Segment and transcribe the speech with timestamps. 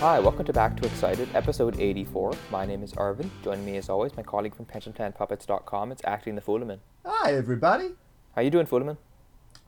[0.00, 2.32] Hi, welcome to Back to Excited, episode 84.
[2.52, 3.28] My name is Arvin.
[3.42, 5.90] Joining me as always, my colleague from PensionPlanPuppets.com.
[5.90, 6.78] It's acting the Fulemin.
[7.04, 7.88] Hi, everybody.
[8.36, 8.96] How you doing, Fulemin?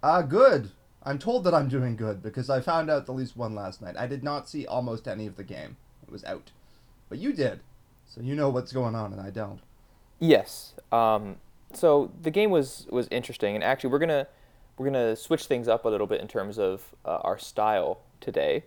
[0.04, 0.70] Uh, good.
[1.02, 3.96] I'm told that I'm doing good because I found out the least one last night.
[3.98, 5.76] I did not see almost any of the game.
[6.04, 6.52] It was out.
[7.08, 7.58] But you did.
[8.06, 9.58] So you know what's going on and I don't.
[10.20, 10.74] Yes.
[10.92, 11.38] Um,
[11.72, 14.28] so the game was was interesting, and actually we're gonna
[14.78, 18.62] we're gonna switch things up a little bit in terms of uh, our style today.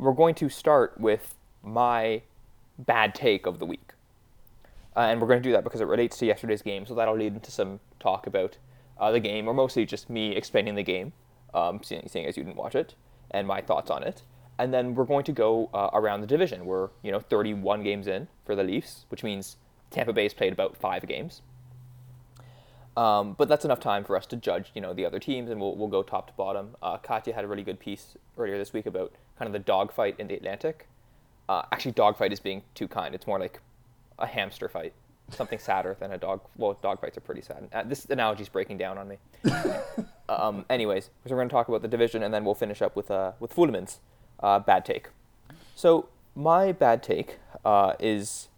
[0.00, 2.22] We're going to start with my
[2.78, 3.92] bad take of the week,
[4.96, 6.86] uh, and we're going to do that because it relates to yesterday's game.
[6.86, 8.56] So that'll lead into some talk about
[8.98, 11.12] uh, the game, or mostly just me explaining the game,
[11.52, 12.94] um, seeing, seeing as you didn't watch it,
[13.30, 14.22] and my thoughts on it.
[14.58, 16.64] And then we're going to go uh, around the division.
[16.64, 19.58] We're you know 31 games in for the Leafs, which means
[19.90, 21.42] Tampa Bay's played about five games.
[22.96, 25.60] Um, but that's enough time for us to judge, you know, the other teams, and
[25.60, 26.76] we'll, we'll go top to bottom.
[26.82, 30.16] Uh, Katya had a really good piece earlier this week about kind of the dogfight
[30.18, 30.88] in the Atlantic.
[31.48, 33.14] Uh, actually, dogfight is being too kind.
[33.14, 33.60] It's more like
[34.18, 34.92] a hamster fight,
[35.30, 36.40] something sadder than a dog.
[36.56, 37.68] Well, dogfights are pretty sad.
[37.72, 39.16] Uh, this analogy is breaking down on me.
[40.28, 42.96] um, anyways, so we're going to talk about the division, and then we'll finish up
[42.96, 44.00] with uh, with Fulemin's
[44.40, 45.08] uh, bad take.
[45.74, 48.48] So my bad take uh, is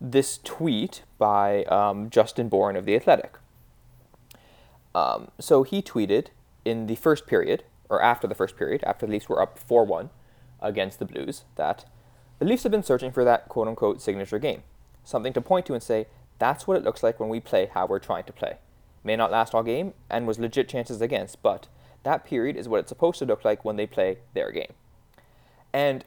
[0.00, 3.38] this tweet by um, Justin Bourne of the Athletic.
[4.96, 6.28] Um, so he tweeted
[6.64, 9.84] in the first period, or after the first period, after the Leafs were up 4
[9.84, 10.08] 1
[10.60, 11.84] against the Blues, that
[12.38, 14.62] the Leafs have been searching for that quote unquote signature game.
[15.04, 16.06] Something to point to and say,
[16.38, 18.56] that's what it looks like when we play how we're trying to play.
[19.04, 21.68] May not last all game and was legit chances against, but
[22.02, 24.72] that period is what it's supposed to look like when they play their game.
[25.74, 26.06] And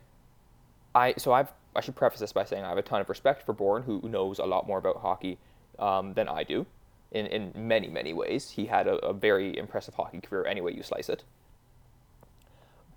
[0.95, 3.45] I, so I've, I should preface this by saying I have a ton of respect
[3.45, 5.37] for Bourne, who knows a lot more about hockey
[5.77, 6.65] um, than I do
[7.11, 8.51] in, in many, many ways.
[8.51, 11.23] He had a, a very impressive hockey career, any way you slice it.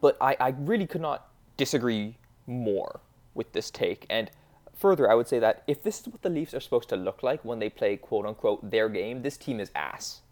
[0.00, 2.16] But I, I really could not disagree
[2.46, 3.00] more
[3.34, 4.06] with this take.
[4.10, 4.30] And
[4.74, 7.22] further, I would say that if this is what the Leafs are supposed to look
[7.22, 10.22] like when they play quote unquote their game, this team is ass.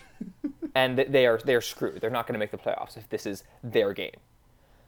[0.76, 2.00] and they are they are screwed.
[2.02, 4.16] They're not going to make the playoffs if this is their game.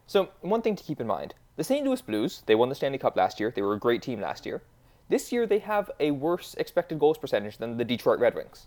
[0.06, 1.84] So one thing to keep in mind: the St.
[1.84, 2.42] Louis Blues.
[2.46, 3.52] They won the Stanley Cup last year.
[3.54, 4.62] They were a great team last year.
[5.12, 8.66] This year they have a worse expected goals percentage than the Detroit Red Wings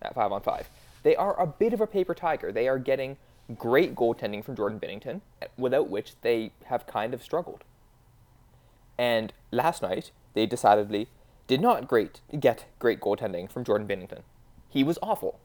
[0.00, 0.70] at five on five.
[1.02, 2.50] They are a bit of a paper tiger.
[2.50, 3.18] They are getting
[3.58, 5.20] great goaltending from Jordan Binnington,
[5.58, 7.64] without which they have kind of struggled.
[8.96, 11.08] And last night, they decidedly
[11.46, 14.22] did not great get great goaltending from Jordan Binnington.
[14.70, 15.40] He was awful.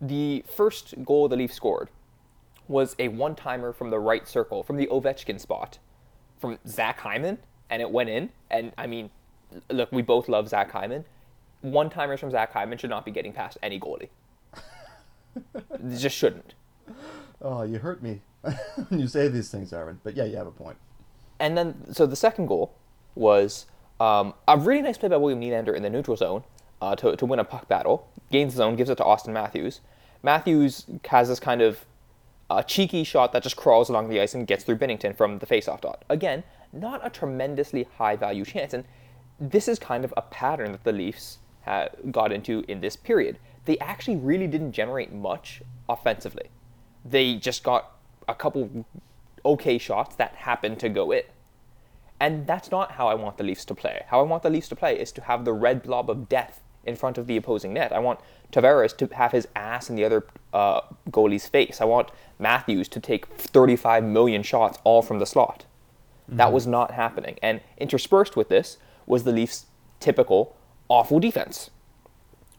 [0.00, 1.90] The first goal the Leafs scored
[2.66, 5.78] was a one-timer from the right circle, from the Ovechkin spot,
[6.40, 7.38] from Zach Hyman,
[7.70, 8.30] and it went in.
[8.50, 9.10] And I mean,
[9.70, 11.04] look, we both love Zach Hyman.
[11.62, 14.08] One-timers from Zach Hyman should not be getting past any goalie.
[15.98, 16.54] Just shouldn't.
[17.42, 18.20] Oh, you hurt me
[18.88, 20.00] when you say these things, Aaron.
[20.02, 20.76] But yeah, you have a point.
[21.38, 22.74] And then, so the second goal
[23.14, 23.66] was
[23.98, 26.44] um, a really nice play by William Nylander in the neutral zone
[26.80, 28.08] uh, to, to win a puck battle.
[28.30, 29.80] Gains the zone, gives it to Auston Matthews.
[30.22, 31.84] Matthews has this kind of
[32.50, 35.46] uh, cheeky shot that just crawls along the ice and gets through Binnington from the
[35.46, 36.04] faceoff dot.
[36.08, 38.74] Again, not a tremendously high value chance.
[38.74, 38.84] And
[39.40, 43.38] this is kind of a pattern that the Leafs ha- got into in this period.
[43.64, 46.50] They actually really didn't generate much offensively.
[47.04, 47.92] They just got
[48.28, 48.84] a couple
[49.44, 51.22] okay shots that happened to go in.
[52.20, 54.04] And that's not how I want the Leafs to play.
[54.08, 56.60] How I want the Leafs to play is to have the red blob of death
[56.84, 57.92] in front of the opposing net.
[57.92, 58.20] I want
[58.52, 61.80] Tavares to have his ass in the other uh, goalie's face.
[61.80, 65.64] I want Matthews to take 35 million shots all from the slot.
[66.26, 66.36] Mm-hmm.
[66.36, 67.38] That was not happening.
[67.42, 68.76] And interspersed with this
[69.10, 69.66] was the Leafs'
[69.98, 70.56] typical
[70.88, 71.70] awful defense.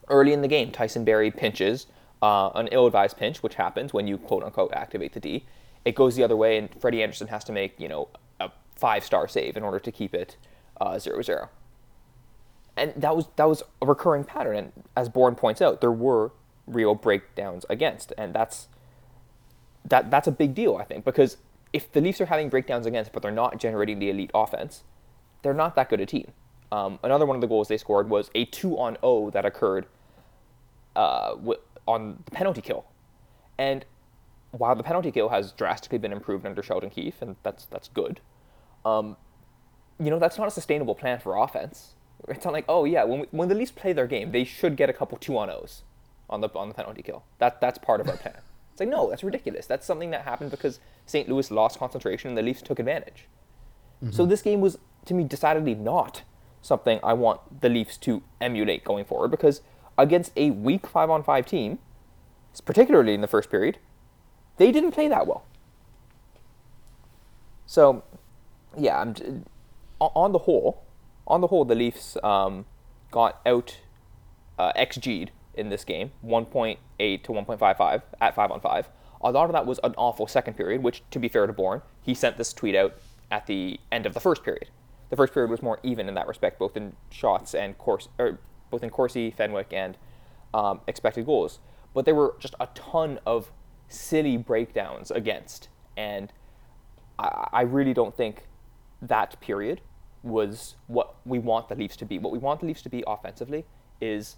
[0.08, 1.88] Early in the game, Tyson Barrie pinches
[2.22, 5.46] uh, an ill-advised pinch, which happens when you quote unquote activate the D.
[5.86, 9.28] It goes the other way, and Freddie Andersen has to make you know a five-star
[9.28, 10.38] save in order to keep it
[10.80, 11.50] uh, 0-0.
[12.78, 14.56] And that was that was a recurring pattern.
[14.56, 16.32] And as Bourne points out, there were
[16.68, 18.68] real breakdowns against, and that's
[19.86, 21.38] that that's a big deal, I think, because
[21.74, 24.84] if the Leafs are having breakdowns against, but they're not generating the elite offense,
[25.42, 26.32] they're not that good a team.
[26.72, 29.88] Um, another one of the goals they scored was a two on O that occurred
[30.96, 31.36] uh,
[31.88, 32.86] on the penalty kill.
[33.58, 33.86] And
[34.52, 38.22] while the penalty kill has drastically been improved under Sheldon Keefe, and that's that's good,
[38.86, 39.18] um,
[40.00, 41.96] you know that's not a sustainable plan for offense.
[42.28, 44.76] It's not like oh yeah, when we, when the Leafs play their game, they should
[44.78, 45.84] get a couple two on O's
[46.30, 47.24] on the on the penalty kill.
[47.40, 48.38] That that's part of our plan.
[48.72, 49.66] It's like no, that's ridiculous.
[49.68, 51.28] That's something that happened because St.
[51.28, 53.28] Louis lost concentration and the Leafs took advantage.
[54.04, 54.14] Mm-hmm.
[54.14, 56.24] So this game was to me decidedly not
[56.62, 59.62] something I want the Leafs to emulate going forward because
[59.98, 61.80] against a weak five on five team,
[62.66, 63.78] particularly in the first period,
[64.58, 65.44] they didn't play that well.
[67.66, 68.04] So,
[68.78, 69.46] yeah, I'm
[70.00, 70.84] on the whole,
[71.26, 72.66] on the whole, the Leafs um,
[73.12, 73.78] got out
[74.60, 76.78] uh, xG'd in this game, 1.8
[77.24, 78.90] to 1.55 at five on five.
[79.24, 81.82] A lot of that was an awful second period, which, to be fair to Bourne,
[82.02, 82.96] he sent this tweet out
[83.30, 84.70] at the end of the first period.
[85.12, 88.40] The first period was more even in that respect, both in shots and course, or
[88.70, 89.98] both in Corsi, Fenwick, and
[90.54, 91.60] um, expected goals.
[91.94, 93.52] But there were just a ton of
[93.90, 95.68] silly breakdowns against,
[95.98, 96.32] and
[97.20, 98.48] I, I really don't think
[99.02, 99.82] that period
[100.24, 102.18] was what we want the Leafs to be.
[102.18, 103.66] What we want the Leafs to be offensively
[104.00, 104.38] is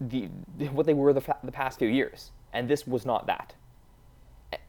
[0.00, 0.26] the
[0.72, 3.54] what they were the, the past few years, and this was not that.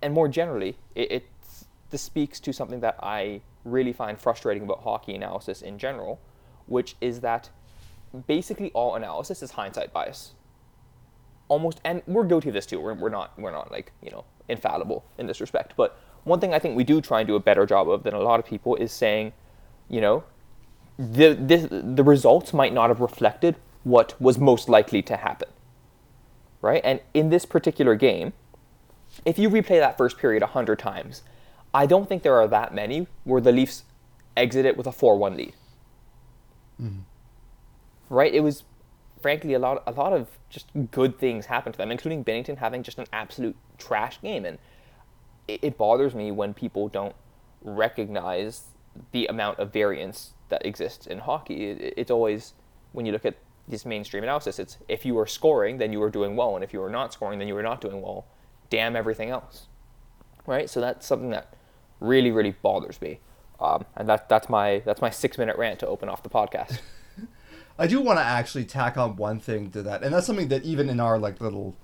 [0.01, 1.40] And more generally, it, it's
[1.91, 6.19] this speaks to something that I really find frustrating about hockey analysis in general,
[6.65, 7.49] which is that
[8.27, 10.31] basically all analysis is hindsight bias.
[11.47, 12.79] Almost, and we're guilty of this too.
[12.79, 15.73] We're, we're not we're not like you know infallible in this respect.
[15.75, 18.13] But one thing I think we do try and do a better job of than
[18.13, 19.33] a lot of people is saying,
[19.89, 20.23] you know,
[20.97, 25.49] the this, the results might not have reflected what was most likely to happen.
[26.61, 26.81] Right?
[26.83, 28.33] And in this particular game,
[29.25, 31.23] if you replay that first period a 100 times,
[31.73, 33.83] I don't think there are that many where the Leafs
[34.35, 35.53] exit it with a 4-1 lead.
[36.81, 36.99] Mm-hmm.
[38.09, 38.33] Right?
[38.33, 38.63] It was
[39.21, 42.83] frankly a lot a lot of just good things happened to them, including Binnington having
[42.83, 44.57] just an absolute trash game and
[45.47, 47.15] it, it bothers me when people don't
[47.61, 48.65] recognize
[49.11, 51.69] the amount of variance that exists in hockey.
[51.69, 52.53] It, it's always
[52.91, 53.37] when you look at
[53.67, 56.73] this mainstream analysis, it's if you were scoring, then you were doing well, and if
[56.73, 58.25] you were not scoring, then you were not doing well.
[58.69, 59.67] Damn everything else,
[60.45, 60.69] right?
[60.69, 61.53] So that's something that
[62.01, 63.19] really, really bothers me,
[63.61, 66.79] um, and that that's my that's my six minute rant to open off the podcast.
[67.79, 70.63] I do want to actually tack on one thing to that, and that's something that
[70.63, 71.75] even in our like little,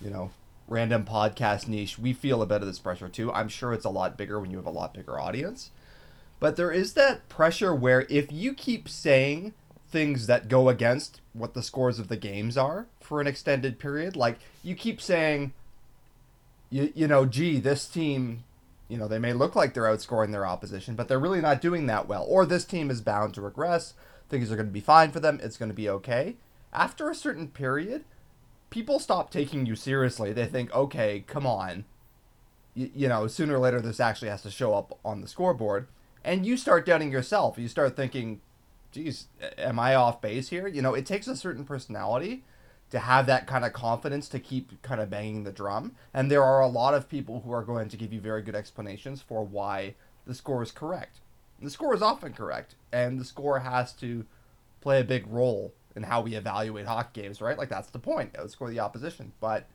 [0.00, 0.30] you know,
[0.66, 3.32] random podcast niche, we feel a bit of this pressure too.
[3.32, 5.70] I'm sure it's a lot bigger when you have a lot bigger audience,
[6.40, 9.54] but there is that pressure where if you keep saying
[9.90, 14.16] things that go against what the scores of the games are for an extended period,
[14.16, 15.52] like you keep saying,
[16.70, 18.44] you you know, gee, this team.
[18.90, 21.86] You know, they may look like they're outscoring their opposition, but they're really not doing
[21.86, 22.26] that well.
[22.28, 23.94] Or this team is bound to regress
[24.30, 26.36] things are going to be fine for them, it's going to be okay.
[26.72, 28.04] After a certain period,
[28.70, 30.32] people stop taking you seriously.
[30.32, 31.84] They think, okay, come on.
[32.76, 35.88] Y- you know, sooner or later, this actually has to show up on the scoreboard.
[36.24, 37.58] And you start doubting yourself.
[37.58, 38.40] You start thinking,
[38.92, 39.26] geez,
[39.58, 40.68] am I off base here?
[40.68, 42.44] You know, it takes a certain personality
[42.90, 45.92] to have that kind of confidence to keep kind of banging the drum.
[46.12, 48.56] And there are a lot of people who are going to give you very good
[48.56, 49.94] explanations for why
[50.26, 51.20] the score is correct.
[51.60, 54.24] The score is often correct, and the score has to
[54.80, 57.58] play a big role in how we evaluate hockey games, right?
[57.58, 58.32] Like that's the point.
[58.34, 59.32] Outscore the opposition.
[59.40, 59.66] But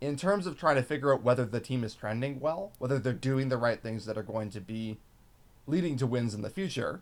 [0.00, 3.12] in terms of trying to figure out whether the team is trending well, whether they're
[3.12, 4.98] doing the right things that are going to be
[5.66, 7.00] leading to wins in the future,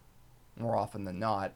[0.56, 1.52] more often than not,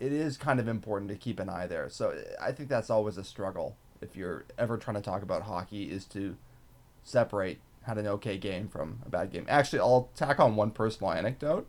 [0.00, 1.88] it is kind of important to keep an eye there.
[1.88, 5.90] So I think that's always a struggle if you're ever trying to talk about hockey
[5.90, 6.36] is to
[7.02, 9.46] separate had an okay game from a bad game.
[9.48, 11.66] Actually, I'll tack on one personal anecdote.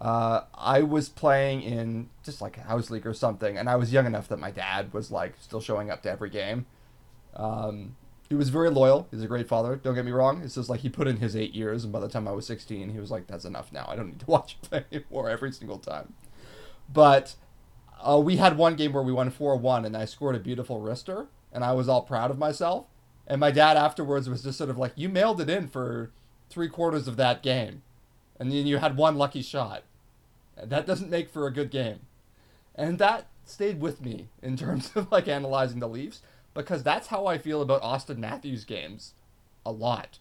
[0.00, 3.92] Uh, I was playing in just like a house league or something, and I was
[3.92, 6.66] young enough that my dad was like still showing up to every game.
[7.34, 7.96] Um,
[8.28, 9.08] he was very loyal.
[9.10, 9.74] He's a great father.
[9.74, 10.42] Don't get me wrong.
[10.42, 12.46] It's just like he put in his eight years, and by the time I was
[12.46, 13.86] sixteen, he was like, "That's enough now.
[13.88, 16.14] I don't need to watch you play anymore every single time."
[16.92, 17.34] But
[18.00, 20.80] uh, we had one game where we won four one, and I scored a beautiful
[20.80, 22.86] wrister, and I was all proud of myself.
[23.26, 26.10] And my dad afterwards was just sort of like, "You mailed it in for
[26.48, 27.82] three quarters of that game,
[28.38, 29.82] and then you had one lucky shot.
[30.56, 32.00] That doesn't make for a good game."
[32.74, 36.22] And that stayed with me in terms of like analyzing the Leafs
[36.54, 39.14] because that's how I feel about Auston Matthews games,
[39.64, 40.18] a lot.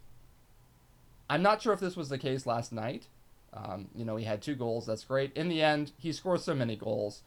[1.30, 3.08] I'm not sure if this was the case last night.
[3.54, 4.86] Um, you know, he had two goals.
[4.86, 5.36] That's great.
[5.36, 7.24] In the end, he scores so many goals.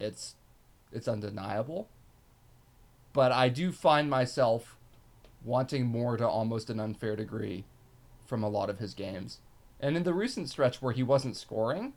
[0.00, 0.34] It's
[0.92, 1.88] it's undeniable.
[3.12, 4.76] But I do find myself
[5.44, 7.64] wanting more to almost an unfair degree
[8.26, 9.40] from a lot of his games.
[9.80, 11.94] And in the recent stretch where he wasn't scoring,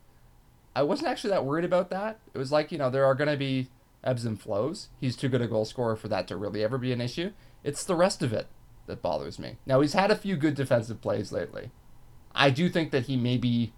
[0.75, 2.19] I wasn't actually that worried about that.
[2.33, 3.67] It was like, you know, there are going to be
[4.03, 4.89] ebbs and flows.
[4.99, 7.31] He's too good a goal scorer for that to really ever be an issue.
[7.63, 8.47] It's the rest of it
[8.87, 9.57] that bothers me.
[9.65, 11.71] Now, he's had a few good defensive plays lately.
[12.33, 13.73] I do think that he maybe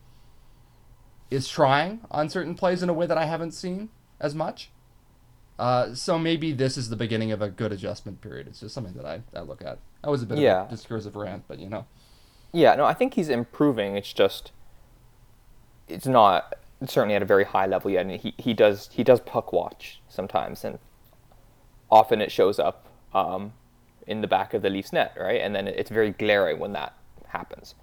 [1.32, 4.70] is trying on certain plays in a way that I haven't seen as much.
[5.58, 8.48] Uh, so maybe this is the beginning of a good adjustment period.
[8.48, 9.80] It's just something that I, I look at.
[10.04, 10.62] That was a bit Yeah.
[10.64, 11.86] of a discursive rant, but you know.
[12.52, 13.96] Yeah, no, I think he's improving.
[13.96, 14.52] It's just,
[15.88, 16.54] it's not
[16.86, 18.02] certainly at a very high level yet.
[18.06, 20.78] And he, he does he does puck watch sometimes, and
[21.90, 23.54] often it shows up um,
[24.06, 25.42] in the back of the Leafs net, right?
[25.42, 26.96] And then it's very glaring when that
[27.28, 27.74] happens.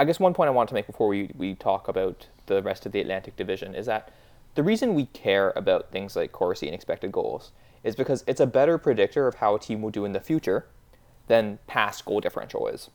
[0.00, 2.86] I guess one point I want to make before we, we talk about the rest
[2.86, 4.10] of the Atlantic Division is that
[4.54, 7.52] the reason we care about things like Corsi and expected goals
[7.84, 10.64] is because it's a better predictor of how a team will do in the future
[11.26, 12.88] than past goal differential is.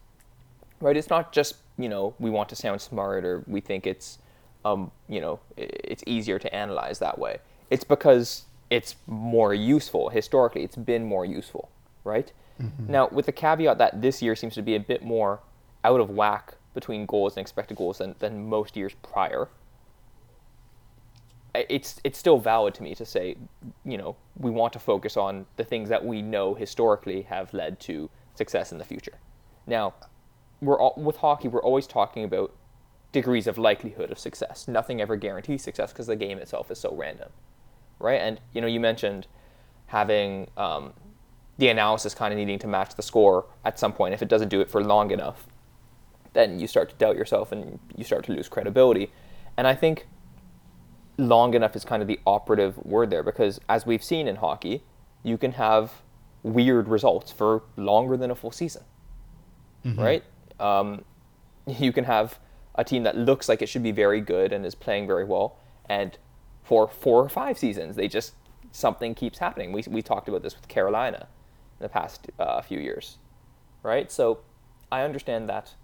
[0.81, 0.97] Right?
[0.97, 4.17] It's not just, you know, we want to sound smart or we think it's
[4.65, 7.37] um, you know, it's easier to analyze that way.
[7.69, 10.09] It's because it's more useful.
[10.09, 11.69] Historically, it's been more useful,
[12.03, 12.31] right?
[12.59, 12.91] Mm-hmm.
[12.91, 15.41] Now, with the caveat that this year seems to be a bit more
[15.83, 19.47] out of whack between goals and expected goals than, than most years prior,
[21.55, 23.37] it's it's still valid to me to say,
[23.83, 27.79] you know, we want to focus on the things that we know historically have led
[27.79, 29.17] to success in the future.
[29.65, 29.93] Now,
[30.61, 32.53] we're all, with hockey, we're always talking about
[33.11, 34.67] degrees of likelihood of success.
[34.67, 37.29] Nothing ever guarantees success because the game itself is so random,
[37.99, 38.19] right?
[38.19, 39.27] And you know, you mentioned
[39.87, 40.93] having um,
[41.57, 44.13] the analysis kind of needing to match the score at some point.
[44.13, 45.47] If it doesn't do it for long enough,
[46.35, 49.11] then you start to doubt yourself and you start to lose credibility.
[49.57, 50.05] And I think
[51.17, 54.83] long enough is kind of the operative word there because as we've seen in hockey,
[55.23, 56.01] you can have
[56.43, 58.83] weird results for longer than a full season,
[59.83, 59.99] mm-hmm.
[59.99, 60.23] right?
[60.59, 61.03] Um,
[61.67, 62.37] you can have
[62.75, 65.57] a team that looks like it should be very good and is playing very well,
[65.87, 66.17] and
[66.61, 68.33] for four or five seasons, they just
[68.71, 69.71] something keeps happening.
[69.71, 71.27] We we talked about this with Carolina
[71.79, 73.17] in the past uh, few years,
[73.81, 74.11] right?
[74.11, 74.39] So
[74.91, 75.75] I understand that.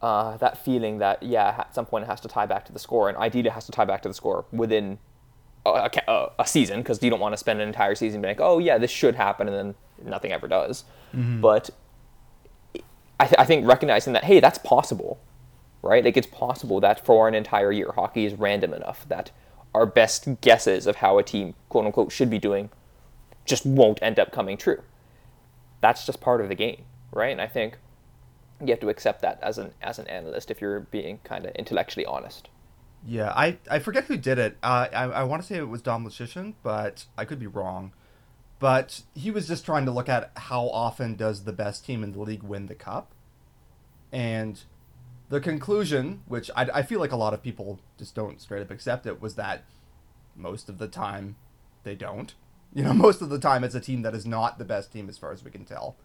[0.00, 2.78] Uh, that feeling that yeah, at some point it has to tie back to the
[2.78, 4.98] score, and ideally it has to tie back to the score within
[5.66, 8.40] a, a, a season because you don't want to spend an entire season being like,
[8.40, 10.84] oh yeah, this should happen, and then nothing ever does.
[11.12, 11.40] Mm-hmm.
[11.40, 11.70] But
[13.18, 15.18] I, th- I think recognizing that hey, that's possible
[15.82, 16.04] right?
[16.04, 19.30] Like it's possible that for an entire year, hockey is random enough that
[19.74, 22.70] our best guesses of how a team, quote unquote, should be doing
[23.44, 24.82] just won't end up coming true.
[25.80, 27.30] That's just part of the game, right?
[27.30, 27.78] And I think
[28.60, 31.54] you have to accept that as an as an analyst if you're being kind of
[31.54, 32.48] intellectually honest.
[33.06, 34.56] Yeah, I, I forget who did it.
[34.62, 37.92] Uh, I, I want to say it was Dom Luszczyszyn, but I could be wrong.
[38.58, 42.12] But he was just trying to look at how often does the best team in
[42.12, 43.12] the league win the cup.
[44.10, 44.60] And
[45.28, 48.70] the conclusion, which I, I feel like a lot of people just don't straight up
[48.70, 49.64] accept it, was that
[50.34, 51.36] most of the time
[51.84, 52.34] they don't.
[52.74, 55.08] You know, most of the time it's a team that is not the best team
[55.08, 55.96] as far as we can tell.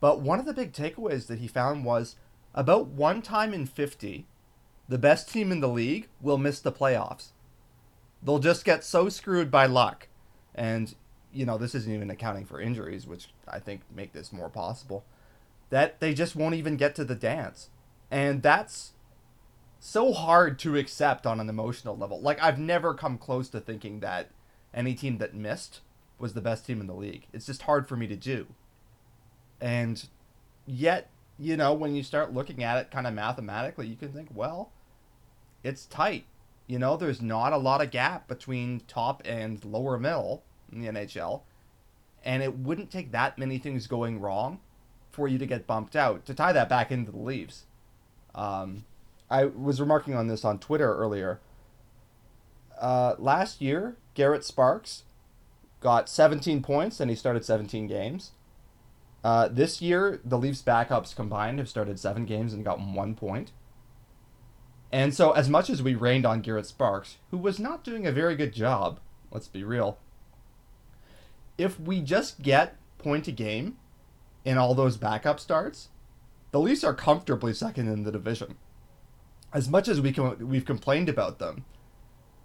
[0.00, 2.16] But one of the big takeaways that he found was
[2.54, 4.26] about one time in 50,
[4.88, 7.28] the best team in the league will miss the playoffs.
[8.22, 10.08] They'll just get so screwed by luck.
[10.54, 10.94] And,
[11.32, 15.04] you know, this isn't even accounting for injuries, which I think make this more possible,
[15.68, 17.68] that they just won't even get to the dance.
[18.10, 18.92] And that's
[19.78, 22.20] so hard to accept on an emotional level.
[22.20, 24.30] Like I've never come close to thinking that
[24.74, 25.80] any team that missed
[26.18, 27.26] was the best team in the league.
[27.32, 28.46] It's just hard for me to do.
[29.60, 30.06] And
[30.66, 34.28] yet, you know, when you start looking at it kind of mathematically, you can think,
[34.34, 34.70] well,
[35.62, 36.24] it's tight.
[36.66, 40.88] You know, there's not a lot of gap between top and lower middle in the
[40.88, 41.42] NHL.
[42.24, 44.60] And it wouldn't take that many things going wrong
[45.10, 46.24] for you to get bumped out.
[46.26, 47.64] To tie that back into the Leafs,
[48.34, 48.84] um,
[49.30, 51.40] I was remarking on this on Twitter earlier.
[52.80, 55.04] Uh, last year, Garrett Sparks
[55.80, 58.32] got 17 points and he started 17 games.
[59.22, 63.52] Uh, this year, the Leafs backups combined have started seven games and gotten one point.
[64.92, 68.12] And so, as much as we rained on Garrett Sparks, who was not doing a
[68.12, 68.98] very good job,
[69.30, 69.98] let's be real,
[71.58, 73.76] if we just get point a game
[74.44, 75.88] in all those backup starts,
[76.50, 78.56] the Leafs are comfortably second in the division.
[79.52, 81.64] As much as we can, we've complained about them,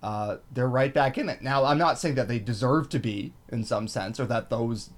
[0.03, 1.41] uh, they're right back in it.
[1.41, 4.91] Now, I'm not saying that they deserve to be in some sense, or that those,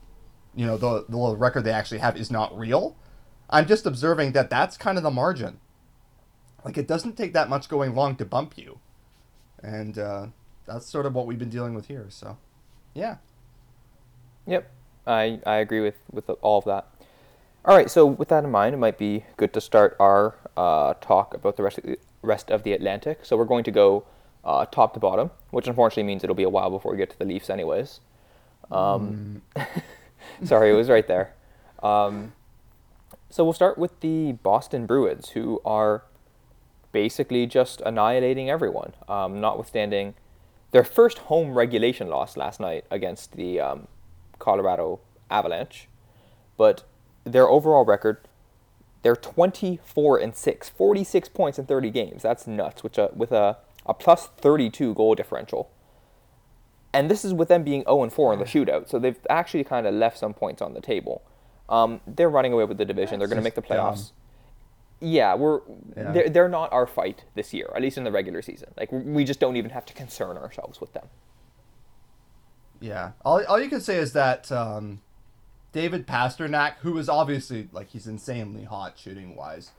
[0.58, 2.98] you know, the the record they actually have is not real.
[3.50, 5.60] I'm just observing that that's kind of the margin.
[6.66, 8.80] Like it doesn't take that much going long to bump you,
[9.62, 10.28] and uh,
[10.66, 12.08] that's sort of what we've been dealing with here.
[12.10, 12.38] So,
[12.96, 13.18] yeah.
[14.48, 14.70] Yep,
[15.06, 16.88] I I agree with with all of that.
[17.64, 20.96] All right, so with that in mind, it might be good to start our uh,
[20.96, 23.20] talk about the rest of the rest of the Atlantic.
[23.26, 24.06] So we're going to go
[24.44, 27.20] uh, top to bottom, which unfortunately means it'll be a while before we get to
[27.20, 28.00] the Leafs, anyways.
[28.72, 29.68] Um, mm.
[30.44, 31.34] sorry, it was right there.
[31.82, 32.34] Um,
[33.30, 36.04] so we'll start with the Boston Bruins, who are
[36.92, 40.16] basically just annihilating everyone, um, notwithstanding
[40.72, 43.88] their first home regulation loss last night against the um,
[44.40, 45.88] Colorado Avalanche.
[46.58, 46.84] But
[47.24, 48.20] their overall record,
[49.02, 52.24] they're 24 and 6, 46 points in 30 games.
[52.24, 55.70] That's nuts, which uh, with a, a plus 32 goal differential.
[56.94, 59.64] And this is with them being 0 and 4 in the shootout, so they've actually
[59.64, 61.22] kind of left some points on the table.
[61.70, 63.20] Um, they're running away with the division.
[63.20, 64.12] That's they're going to make the playoffs.
[65.02, 65.60] yeah, we're
[65.96, 66.12] Yeah.
[66.14, 68.70] they're they're not our fight this year, at least in the regular season.
[68.78, 71.08] Like we just don't even have to concern ourselves with them.
[72.80, 73.12] Yeah.
[73.26, 75.02] All, all you can say is that um,
[75.74, 79.72] David Pastrnak, who is obviously like he's insanely hot shooting wise,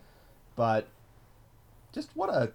[0.56, 0.88] but
[1.92, 2.52] just what a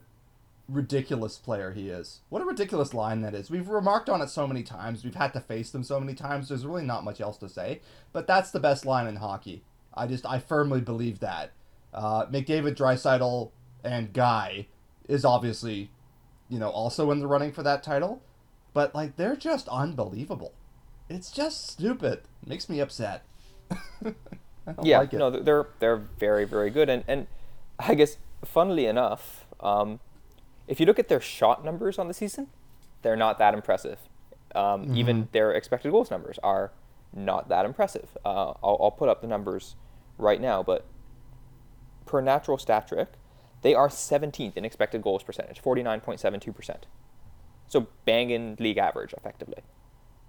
[0.74, 2.22] ridiculous player he is.
[2.30, 3.50] What a ridiculous line that is.
[3.50, 5.04] We've remarked on it so many times.
[5.04, 6.50] We've had to face them so many times.
[6.50, 7.82] There's really not much else to say.
[8.12, 9.64] But that's the best line in hockey.
[9.94, 11.52] I just I firmly believe that.
[11.94, 13.52] Uh, McDavid, Draisaitl,
[13.84, 14.68] and Guy
[15.08, 15.92] is obviously,
[16.50, 18.22] you know, also in the running for that title.
[18.74, 20.54] But like they're just unbelievable.
[21.10, 22.22] It's just stupid.
[22.42, 23.24] It makes me upset.
[24.82, 27.28] Yeah, like no, they're they're very very good, and and
[27.78, 30.00] I guess funnily enough, um,
[30.68, 32.48] if you look at their shot numbers on the season,
[33.02, 34.00] they're not that impressive.
[34.56, 36.72] Um, Even their expected goals numbers are
[37.14, 38.18] not that impressive.
[38.26, 39.76] Uh, I'll, I'll put up the numbers
[40.18, 40.86] right now, but
[42.06, 43.14] per natural stat trick,
[43.62, 46.84] they are 17th in expected goals percentage, 49.72%.
[47.68, 49.64] So banging league average effectively,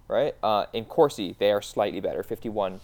[0.07, 0.35] right?
[0.41, 2.79] Uh, in Corsi, they are slightly better, 51%.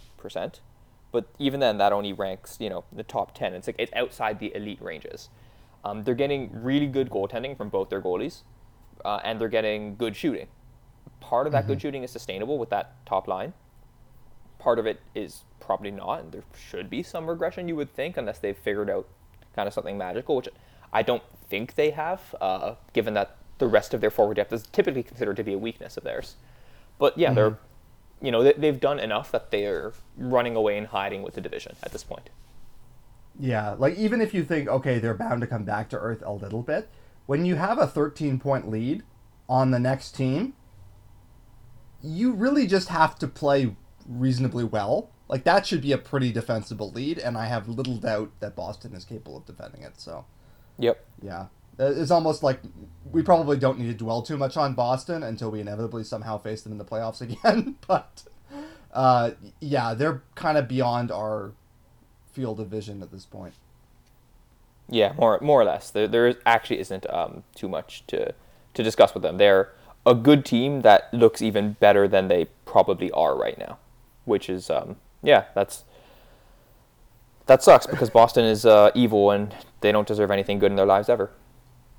[1.10, 3.54] But even then, that only ranks, you know, the top 10.
[3.54, 5.28] It's like it's outside the elite ranges.
[5.84, 8.42] Um, they're getting really good goaltending from both their goalies,
[9.04, 10.48] uh, and they're getting good shooting.
[11.20, 13.52] Part of that good shooting is sustainable with that top line.
[14.58, 18.16] Part of it is probably not, and there should be some regression, you would think,
[18.16, 19.08] unless they've figured out
[19.54, 20.48] kind of something magical, which
[20.92, 24.64] I don't think they have, uh, given that the rest of their forward depth is
[24.64, 26.36] typically considered to be a weakness of theirs.
[26.98, 27.58] But yeah, they're,
[28.20, 31.76] you know, they, they've done enough that they're running away and hiding with the division
[31.82, 32.30] at this point.
[33.38, 36.32] Yeah, like even if you think okay, they're bound to come back to earth a
[36.32, 36.88] little bit,
[37.26, 39.02] when you have a 13 point lead
[39.48, 40.54] on the next team,
[42.02, 43.74] you really just have to play
[44.06, 45.10] reasonably well.
[45.28, 48.94] Like that should be a pretty defensible lead, and I have little doubt that Boston
[48.94, 49.98] is capable of defending it.
[50.00, 50.26] So
[50.78, 51.04] Yep.
[51.22, 51.46] yeah,
[51.78, 52.60] Uh, it's almost like
[53.10, 56.62] we probably don't need to dwell too much on Boston until we inevitably somehow face
[56.62, 57.76] them in the playoffs again.
[57.86, 58.24] but
[58.92, 61.52] uh, yeah, they're kind of beyond our
[62.32, 63.54] field of vision at this point.
[64.88, 65.90] Yeah, more more or less.
[65.90, 68.34] There there is, actually isn't um, too much to
[68.74, 69.38] to discuss with them.
[69.38, 69.72] They're
[70.04, 73.78] a good team that looks even better than they probably are right now,
[74.24, 75.84] which is um, yeah, that's
[77.46, 80.86] that sucks because Boston is uh, evil and they don't deserve anything good in their
[80.86, 81.30] lives ever.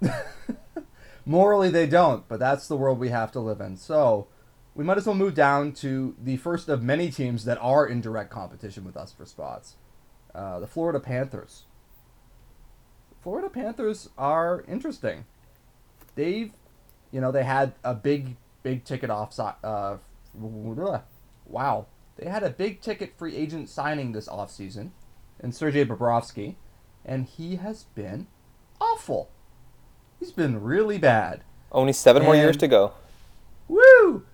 [1.25, 3.77] Morally, they don't, but that's the world we have to live in.
[3.77, 4.27] So,
[4.75, 8.01] we might as well move down to the first of many teams that are in
[8.01, 9.75] direct competition with us for spots
[10.35, 11.63] uh, the Florida Panthers.
[13.21, 15.25] Florida Panthers are interesting.
[16.15, 16.51] They've,
[17.11, 19.39] you know, they had a big, big ticket off.
[19.39, 19.97] Uh,
[21.45, 21.85] wow.
[22.17, 24.91] They had a big ticket free agent signing this offseason
[25.41, 26.55] in Sergei Bobrovsky,
[27.05, 28.27] and he has been
[28.79, 29.29] awful.
[30.19, 31.43] He's been really bad.
[31.71, 32.93] Only seven more years to go.
[33.67, 34.25] Woo!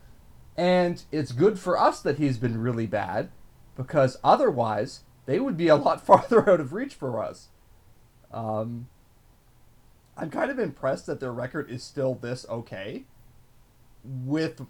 [0.58, 3.30] And it's good for us that he's been really bad
[3.78, 7.50] because otherwise they would be a lot farther out of reach for us.
[8.32, 8.88] Um,
[10.18, 13.04] I'm kind of impressed that their record is still this okay
[14.04, 14.66] with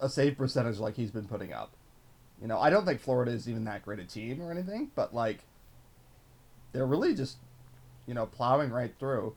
[0.00, 1.72] a save percentage like he's been putting up.
[2.38, 5.14] You know, I don't think Florida is even that great a team or anything, but
[5.14, 5.38] like
[6.72, 7.38] they're really just,
[8.06, 9.34] you know, plowing right through.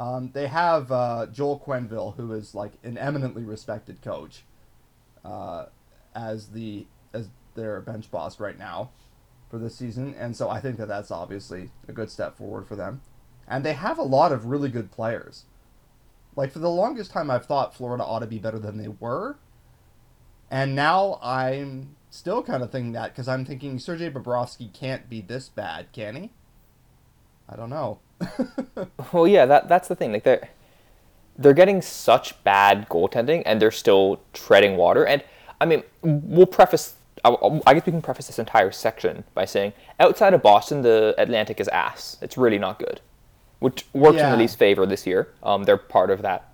[0.00, 4.42] Um, they have uh, Joel Quenneville, who is like an eminently respected coach,
[5.24, 5.66] uh,
[6.12, 8.90] as the as their bench boss right now
[9.50, 12.76] for this season, and so I think that that's obviously a good step forward for
[12.76, 13.00] them.
[13.48, 15.44] And they have a lot of really good players.
[16.34, 19.36] Like for the longest time, I've thought Florida ought to be better than they were,
[20.50, 25.20] and now I'm still kind of thinking that because I'm thinking Sergei Bobrovsky can't be
[25.20, 26.30] this bad, can he?
[27.48, 28.00] I don't know.
[29.12, 30.12] Well, yeah, that that's the thing.
[30.12, 30.48] Like they're
[31.38, 35.06] they're getting such bad goaltending, and they're still treading water.
[35.06, 35.22] And
[35.60, 36.95] I mean, we'll preface.
[37.24, 41.14] I, I guess we can preface this entire section by saying, outside of Boston, the
[41.18, 42.18] Atlantic is ass.
[42.20, 43.00] It's really not good,
[43.58, 45.28] which works in the Leafs' favor this year.
[45.42, 46.52] Um, they're part of that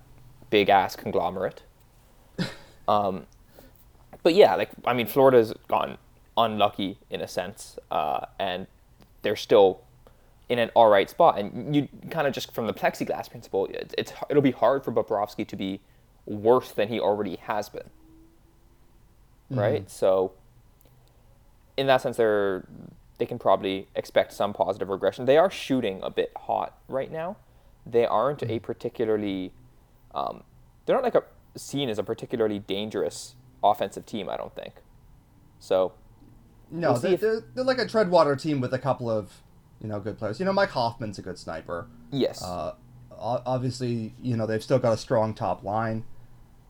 [0.49, 1.63] big ass conglomerate.
[2.87, 3.25] um,
[4.23, 5.97] but yeah, like I mean, Florida's gone
[6.37, 8.67] unlucky in a sense, uh, and
[9.21, 9.81] they're still
[10.49, 11.37] in an all right spot.
[11.37, 14.91] And you kind of just from the plexiglass principle, it's, it's it'll be hard for
[14.91, 15.81] Bobrovsky to be
[16.25, 17.89] worse than he already has been,
[19.49, 19.89] right?
[19.89, 20.31] So
[21.77, 22.65] in that sense, they're
[23.17, 25.25] they can probably expect some positive regression.
[25.25, 27.37] They are shooting a bit hot right now.
[27.85, 29.53] They aren't a particularly
[30.13, 30.43] um,
[30.85, 31.23] they're not like a
[31.55, 34.29] seen as a particularly dangerous offensive team.
[34.29, 34.73] I don't think.
[35.59, 35.93] So
[36.71, 39.31] No, We'll they're, if- they're, they're like a Treadwater team with a couple of,
[39.81, 40.39] you know, good players.
[40.39, 41.87] You know, Mike Hoffman's a good sniper.
[42.11, 42.43] Yes.
[42.43, 42.73] Uh,
[43.17, 46.03] obviously, you know, they've still got a strong top line.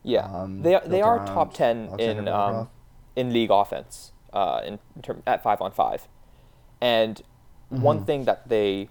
[0.02, 0.26] yeah.
[0.26, 2.68] um, they they are top ten in um,
[3.16, 6.08] in league offense uh, in, in term, at five on five,
[6.82, 7.22] and
[7.70, 8.02] one Mm-hmm.
[8.02, 8.90] thing that they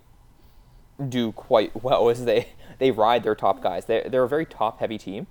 [1.10, 3.86] do quite well is they they ride their top guys.
[3.86, 5.27] They they're a very top heavy team,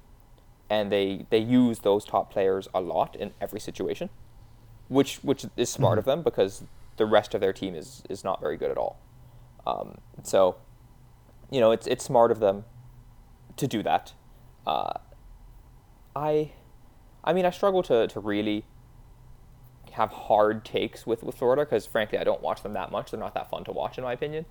[0.71, 4.11] and they they use those top players a lot in every situation,
[4.89, 6.01] which which is smart Mm-hmm.
[6.01, 6.65] of them because
[6.99, 9.03] the rest of their team is is not very good at all.
[9.67, 10.59] Um, so,
[11.51, 12.67] you know, it's it's smart of them
[13.57, 14.15] to do that.
[14.67, 14.95] Uh,
[16.15, 16.53] I,
[17.25, 18.67] I mean, I struggle to, to really
[19.93, 23.11] have hard takes with, with Florida because, frankly, I don't watch them that much.
[23.11, 24.47] They're not that fun to watch, in my opinion.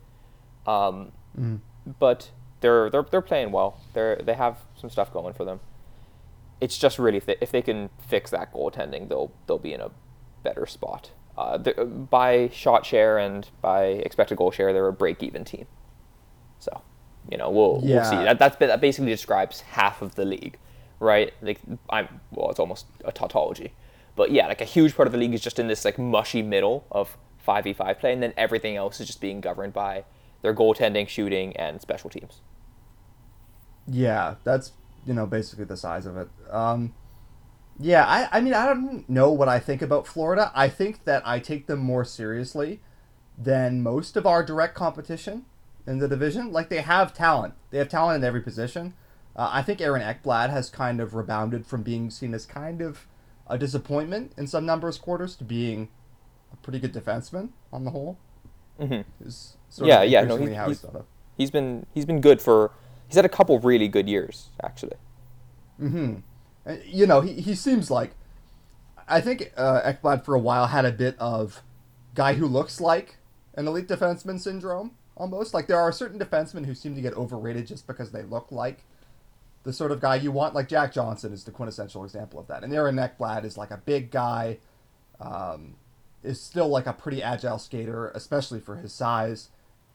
[0.65, 1.12] Um,
[1.99, 3.80] But they're, they're they're playing well.
[3.93, 5.60] They're they have some stuff going for them.
[6.60, 9.82] It's just really if they, if they can fix that goaltending, they'll they'll be in
[9.82, 9.89] a
[10.43, 11.12] better spot.
[11.38, 15.65] Uh, by shot share and by expected goal share, they're a break even team.
[16.60, 16.82] So,
[17.32, 18.15] you know, we'll, we'll see.
[18.25, 20.60] That that's that basically describes half of the league,
[20.99, 21.34] right?
[21.41, 23.73] Like I'm well, it's almost a tautology,
[24.21, 26.43] but yeah, like a huge part of the league is just in this like mushy
[26.43, 30.03] middle of five v five play, and then everything else is just being governed by
[30.43, 32.41] their goaltending, shooting, and special teams.
[33.88, 34.73] Yeah, that's
[35.07, 36.29] you know basically the size of it.
[36.51, 36.93] Um,
[37.79, 40.51] yeah, I I mean I don't know what I think about Florida.
[40.53, 42.79] I think that I take them more seriously
[43.36, 45.45] than most of our direct competition
[45.88, 46.51] in the division.
[46.51, 47.55] Like they have talent.
[47.71, 48.93] They have talent in every position.
[49.36, 53.07] Uh, I think Aaron Ekblad has kind of rebounded from being seen as kind of
[53.51, 55.89] a disappointment in some numbers quarters to being
[56.51, 58.17] a pretty good defenseman on the whole.
[58.79, 59.03] Mhm.
[59.23, 61.05] Is Yeah, yeah, no, he's- he's he's- thought of.
[61.37, 62.71] He's been he's been good for
[63.07, 64.97] he's had a couple really good years actually.
[65.77, 66.15] hmm
[66.85, 68.11] You know, he, he seems like.
[69.07, 71.61] I think uh, Ekblad for a while had a bit of
[72.15, 73.17] guy who looks like
[73.55, 75.53] an elite defenseman syndrome, almost.
[75.53, 78.85] Like there are certain defensemen who seem to get overrated just because they look like
[79.63, 80.56] the sort of guy you want.
[80.56, 82.63] Like Jack Johnson is the quintessential example of that.
[82.63, 84.58] And Aaron Ekblad is like a big guy,
[85.19, 85.76] um,
[86.24, 89.50] is still like a pretty agile skater, especially for his size.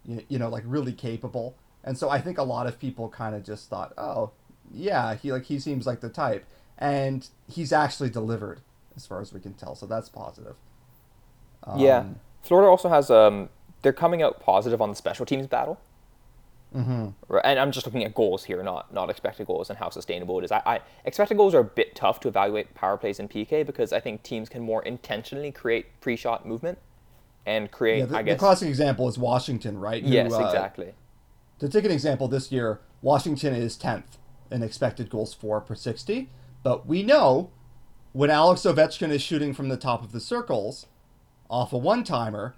[0.04, 1.56] You, you know, like really capable.
[1.82, 4.30] And so I think a lot of people kind of just thought, oh,
[4.72, 6.44] yeah, he like he seems like the type,
[6.78, 8.60] and he's actually delivered
[8.96, 9.74] as far as we can tell.
[9.74, 10.56] So that's positive.
[11.74, 13.48] yeah, Um, Florida also has um
[13.82, 15.78] they're coming out positive on the special teams battle.
[16.74, 17.14] Mhm.
[17.44, 20.44] And I'm just looking at goals here, not not expected goals and how sustainable it
[20.44, 20.52] is.
[20.52, 23.92] I, I expected goals are a bit tough to evaluate power plays in PK because
[23.92, 26.78] I think teams can more intentionally create pre-shot movement
[27.44, 28.00] and create.
[28.00, 30.02] Yeah, the, I the classic example is Washington, right?
[30.02, 30.94] Who, yes, uh, exactly.
[31.60, 34.18] To take an example, this year Washington is tenth
[34.50, 36.30] in expected goals for per sixty,
[36.62, 37.50] but we know
[38.12, 40.86] when Alex Ovechkin is shooting from the top of the circles
[41.50, 42.54] off a one timer,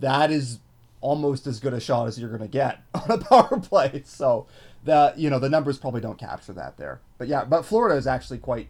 [0.00, 0.60] that is
[1.00, 4.02] almost as good a shot as you're going to get on a power play.
[4.04, 4.46] So
[4.84, 7.00] the you know the numbers probably don't capture that there.
[7.18, 8.68] But yeah, but Florida is actually quite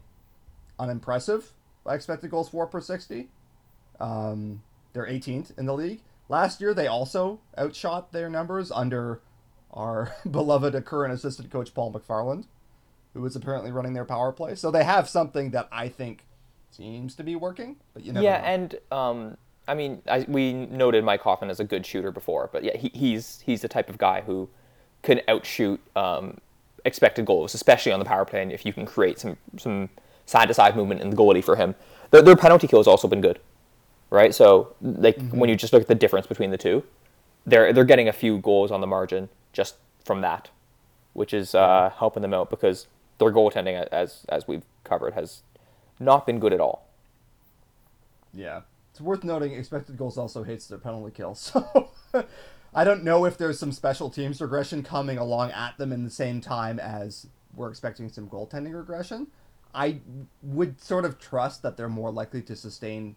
[0.78, 1.52] unimpressive
[1.84, 3.28] by expected goals for per sixty.
[3.98, 4.62] Um,
[4.92, 6.00] they're 18th in the league.
[6.28, 9.20] Last year they also outshot their numbers under
[9.72, 12.46] our beloved current assistant coach Paul McFarland,
[13.14, 14.54] who is apparently running their power play.
[14.54, 16.24] So they have something that I think
[16.70, 18.44] seems to be working, but you never Yeah, know.
[18.44, 19.36] and um,
[19.70, 22.90] I mean, I, we noted Mike Hoffman as a good shooter before, but yeah, he,
[22.92, 24.48] he's he's the type of guy who
[25.02, 26.38] can outshoot um,
[26.84, 29.88] expected goals, especially on the power play, and if you can create some some
[30.26, 31.76] side to side movement in the goalie for him.
[32.10, 33.38] Their, their penalty kill has also been good,
[34.10, 34.34] right?
[34.34, 36.82] So like when you just look at the difference between the two,
[37.46, 40.50] they're they're getting a few goals on the margin just from that,
[41.12, 45.42] which is uh, helping them out because their goaltending, as as we've covered, has
[46.00, 46.88] not been good at all.
[48.34, 48.62] Yeah.
[49.00, 51.34] It's worth noting expected goals also hates their penalty kill.
[52.12, 52.26] So
[52.74, 56.10] I don't know if there's some special teams regression coming along at them in the
[56.10, 59.28] same time as we're expecting some goaltending regression.
[59.74, 60.00] I
[60.42, 63.16] would sort of trust that they're more likely to sustain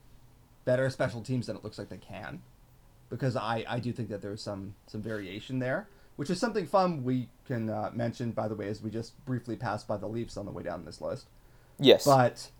[0.63, 2.41] better special teams than it looks like they can.
[3.09, 7.03] Because I, I do think that there's some some variation there, which is something fun
[7.03, 10.37] we can uh, mention, by the way, as we just briefly passed by the Leafs
[10.37, 11.27] on the way down this list.
[11.77, 12.05] Yes.
[12.05, 12.51] But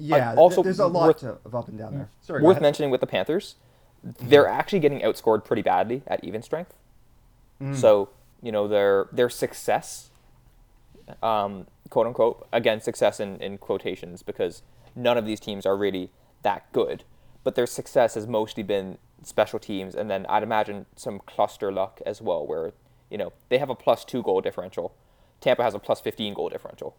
[0.00, 2.08] yeah, th- also there's a lot worth- to, of up and down there.
[2.20, 3.56] Sorry, worth mentioning with the Panthers,
[4.02, 6.74] they're actually getting outscored pretty badly at even strength.
[7.74, 10.10] So you know their their success,
[11.22, 14.62] um, quote unquote, again success in, in quotations because
[14.94, 16.10] none of these teams are really
[16.42, 17.02] that good,
[17.42, 22.00] but their success has mostly been special teams, and then I'd imagine some cluster luck
[22.06, 22.72] as well, where
[23.10, 24.94] you know they have a plus two goal differential,
[25.40, 26.94] Tampa has a plus fifteen goal differential,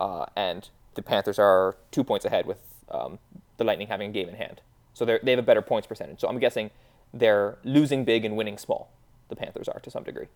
[0.00, 2.58] uh, and the Panthers are two points ahead with
[2.90, 3.18] um,
[3.56, 4.60] the Lightning having a game in hand.
[4.92, 6.20] So they they have a better points percentage.
[6.20, 6.70] So I'm guessing
[7.12, 8.90] they're losing big and winning small.
[9.28, 10.26] The Panthers are to some degree.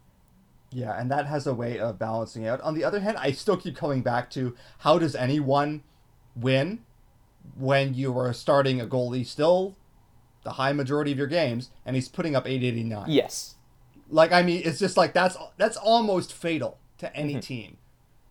[0.70, 2.60] Yeah, and that has a way of balancing out.
[2.60, 5.82] On the other hand, I still keep coming back to how does anyone
[6.36, 6.80] win
[7.56, 9.76] when you are starting a goalie still
[10.44, 13.04] the high majority of your games and he's putting up 889.
[13.10, 13.54] Yes.
[14.10, 17.40] Like I mean, it's just like that's that's almost fatal to any Mm-hmm.
[17.40, 17.76] team.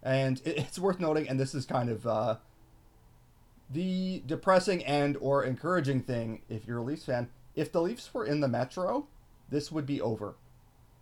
[0.07, 2.35] And it, it's worth noting and this is kind of uh
[3.69, 8.25] the depressing and or encouraging thing if you're a Leafs fan, if the Leafs were
[8.25, 9.07] in the Metro,
[9.49, 10.35] this would be over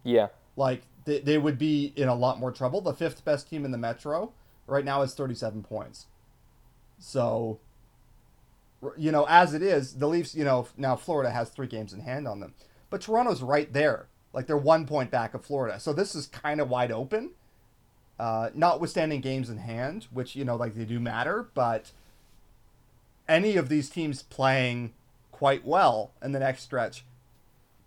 [0.04, 0.30] Yeah.
[0.56, 2.82] like they, they would be in a lot more trouble.
[2.82, 4.34] The fifth best team in the Metro
[4.66, 6.08] right now is 37 points.
[6.98, 7.60] So,
[8.98, 12.00] you know, as it is, the Leafs, you know, now Florida has three games in
[12.02, 12.56] hand on them.
[12.90, 14.08] But Toronto's right there.
[14.34, 15.80] Like they're one point back of Florida.
[15.80, 17.32] So this is kind of wide open.
[18.18, 21.92] Uh, notwithstanding games in hand, which, you know, like they do matter, but
[23.28, 24.94] any of these teams playing
[25.32, 27.04] quite well in the next stretch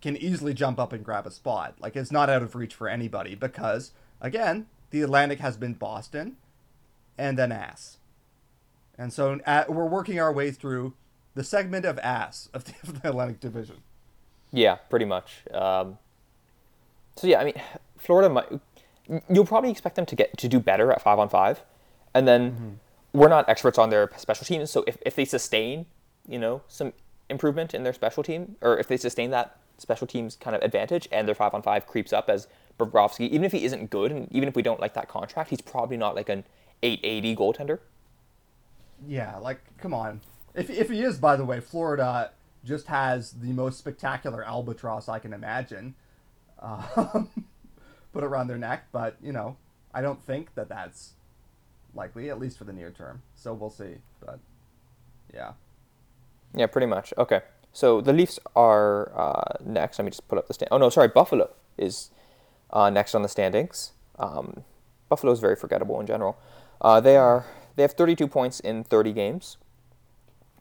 [0.01, 1.75] can easily jump up and grab a spot.
[1.79, 6.37] Like it's not out of reach for anybody because again, the Atlantic has been Boston
[7.17, 7.97] and then ass.
[8.97, 10.93] And so uh, we're working our way through
[11.35, 13.77] the segment of ass of the, of the Atlantic Division.
[14.51, 15.43] Yeah, pretty much.
[15.53, 15.97] Um,
[17.15, 17.61] so yeah, I mean,
[17.97, 18.47] Florida might.
[19.29, 21.61] You'll probably expect them to get to do better at five on five,
[22.13, 22.79] and then
[23.13, 24.69] we're not experts on their special teams.
[24.69, 25.85] So if, if they sustain,
[26.27, 26.93] you know, some
[27.29, 31.07] improvement in their special team, or if they sustain that special teams kind of advantage,
[31.11, 32.47] and their five on five creeps up as
[32.79, 35.61] Bobrovsky, even if he isn't good, and even if we don't like that contract, he's
[35.61, 36.43] probably not like an
[36.83, 37.79] 880 goaltender.
[39.07, 40.21] Yeah, like come on.
[40.55, 42.31] If if he is, by the way, Florida
[42.65, 45.95] just has the most spectacular albatross I can imagine,
[46.59, 47.29] um,
[48.13, 48.87] put around their neck.
[48.91, 49.57] But you know,
[49.93, 51.13] I don't think that that's
[51.93, 53.21] likely, at least for the near term.
[53.35, 53.95] So we'll see.
[54.19, 54.39] But
[55.33, 55.53] yeah,
[56.53, 57.13] Yeah, pretty much.
[57.17, 57.41] Okay.
[57.71, 59.99] So the Leafs are uh, next.
[59.99, 60.69] Let me just put up the stand.
[60.71, 62.09] Oh no, sorry, Buffalo is
[62.71, 63.91] uh, next on the standings.
[64.17, 64.63] Um,
[65.07, 66.37] Buffalo is very forgettable in general.
[66.81, 67.45] Uh, they are
[67.75, 69.57] they have 32 points in 30 games.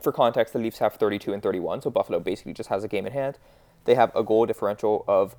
[0.00, 3.06] For context, the Leafs have 32 and 31, so Buffalo basically just has a game
[3.06, 3.38] in hand.
[3.84, 5.34] They have a goal differential of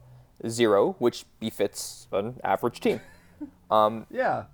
[0.47, 3.01] zero, which befits an average team.
[3.71, 4.45] Um, yeah,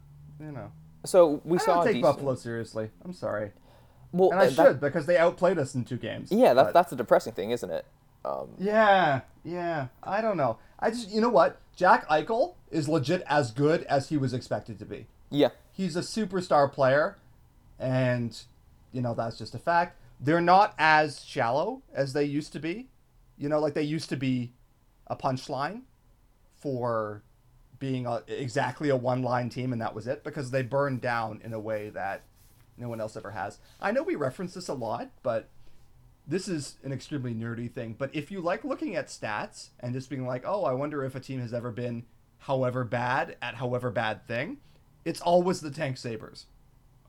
[0.41, 0.71] you know.
[1.05, 2.89] so we I saw don't take decent- Buffalo seriously.
[3.05, 3.51] I'm sorry,
[4.11, 6.31] Well, and I that- should because they outplayed us in two games.
[6.33, 7.85] yeah, that, But- that's a depressing thing, isn't it?
[8.25, 9.87] Um, Yeah, yeah.
[10.03, 10.57] I don't know.
[10.79, 11.61] I just, you know what?
[11.77, 15.07] Jack Eichel is legit as good as he was expected to be.
[15.29, 17.17] yeah, He's a superstar player,
[17.79, 18.37] and,
[18.91, 19.97] you know, that's just a fact.
[20.19, 22.89] They're not as shallow as they used to be.
[23.37, 24.51] You know, like they used to be
[25.07, 25.81] a punchline
[26.55, 27.23] for
[27.77, 31.41] being a, exactly a one line team, and that was it, because they burned down
[31.43, 32.23] in a way that
[32.77, 33.59] no one else ever has.
[33.79, 35.49] I know we reference this a lot, but
[36.27, 40.09] this is an extremely nerdy thing, but if you like looking at stats and just
[40.09, 42.05] being like, oh, I wonder if a team has ever been
[42.39, 44.57] however bad at however bad thing,
[45.03, 46.47] it's always the Tank Sabres.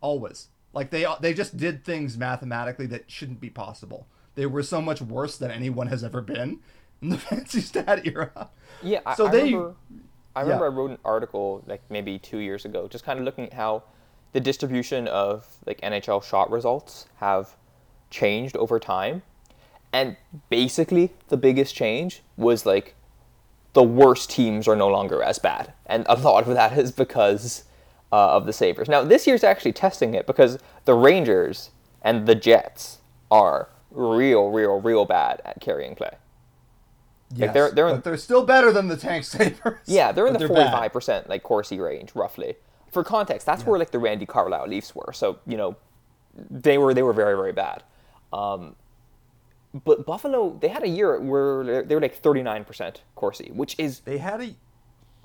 [0.00, 0.48] Always.
[0.72, 4.06] Like they they just did things mathematically that shouldn't be possible.
[4.34, 6.60] They were so much worse than anyone has ever been
[7.02, 8.48] in the fancy stat era.
[8.82, 9.74] Yeah, So I they- remember.
[10.34, 10.70] I remember yeah.
[10.70, 13.84] I wrote an article like maybe two years ago, just kind of looking at how
[14.32, 17.56] the distribution of like NHL shot results have
[18.10, 19.22] changed over time,
[19.94, 20.14] and
[20.50, 22.94] basically the biggest change was like
[23.72, 27.64] the worst teams are no longer as bad, and a lot of that is because
[28.12, 28.90] uh, of the Sabres.
[28.90, 31.70] Now this year's actually testing it because the Rangers
[32.02, 32.98] and the Jets
[33.30, 36.10] are real, real, real bad at carrying play.
[37.34, 39.80] Yes, they're- they're in- but they're still better than the Tank Sabres.
[39.86, 42.56] Yeah, they're in the forty-five percent like Corsi range, roughly.
[42.92, 45.12] For context, that's where like the Randy Carlyle Leafs were.
[45.12, 45.76] So you know,
[46.50, 47.82] they were they were very very bad.
[48.32, 48.76] Um,
[49.84, 54.00] but Buffalo, they had a year where they- were like thirty-nine percent Corsi, which is
[54.00, 54.54] They had a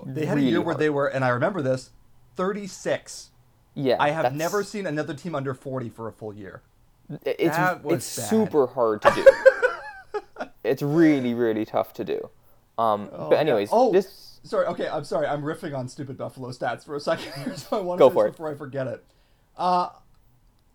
[0.04, 1.90] they had a Really year where they were, and I remember this,
[2.34, 3.30] thirty six.
[3.74, 3.96] yeah.
[4.00, 6.62] I have that's- never seen another team under forty for a full year.
[7.24, 8.28] It's it's bad.
[8.28, 9.24] super hard to do.
[10.72, 12.30] it's really really tough to do.
[12.78, 13.40] Um, Oh, but yeah.
[13.40, 14.66] anyways, oh, this sorry.
[14.66, 15.26] Okay, I'm sorry.
[15.26, 18.10] I'm riffing on stupid Buffalo stats for a second here, so I want to Go
[18.10, 18.30] for it.
[18.32, 19.04] before I forget it.
[19.56, 19.90] Uh,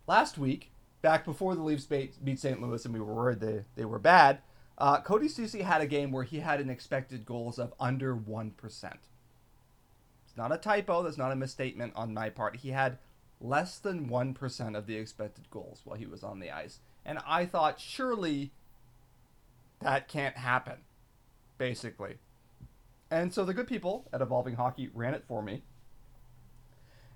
[0.07, 2.61] last week, back before the Leafs beat, beat St.
[2.61, 4.39] Louis, and we were worried they they were bad.
[4.77, 8.51] Uh, Cody Ceci had a game where he had an expected goals of under one
[8.51, 8.99] percent.
[10.25, 11.01] It's not a typo.
[11.03, 12.57] That's not a misstatement on my part.
[12.57, 12.99] He had
[13.41, 17.17] less than one percent of the expected goals while he was on the ice, and
[17.27, 18.51] I thought surely
[19.81, 20.77] that can't happen
[21.57, 22.17] basically.
[23.09, 25.63] And so the good people at Evolving Hockey ran it for me.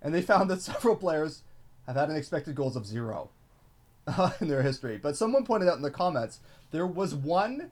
[0.02, 1.44] And they found that several players
[1.88, 3.30] have had an expected goals of zero
[4.42, 4.98] in their history.
[4.98, 6.40] But someone pointed out in the comments
[6.72, 7.72] there was one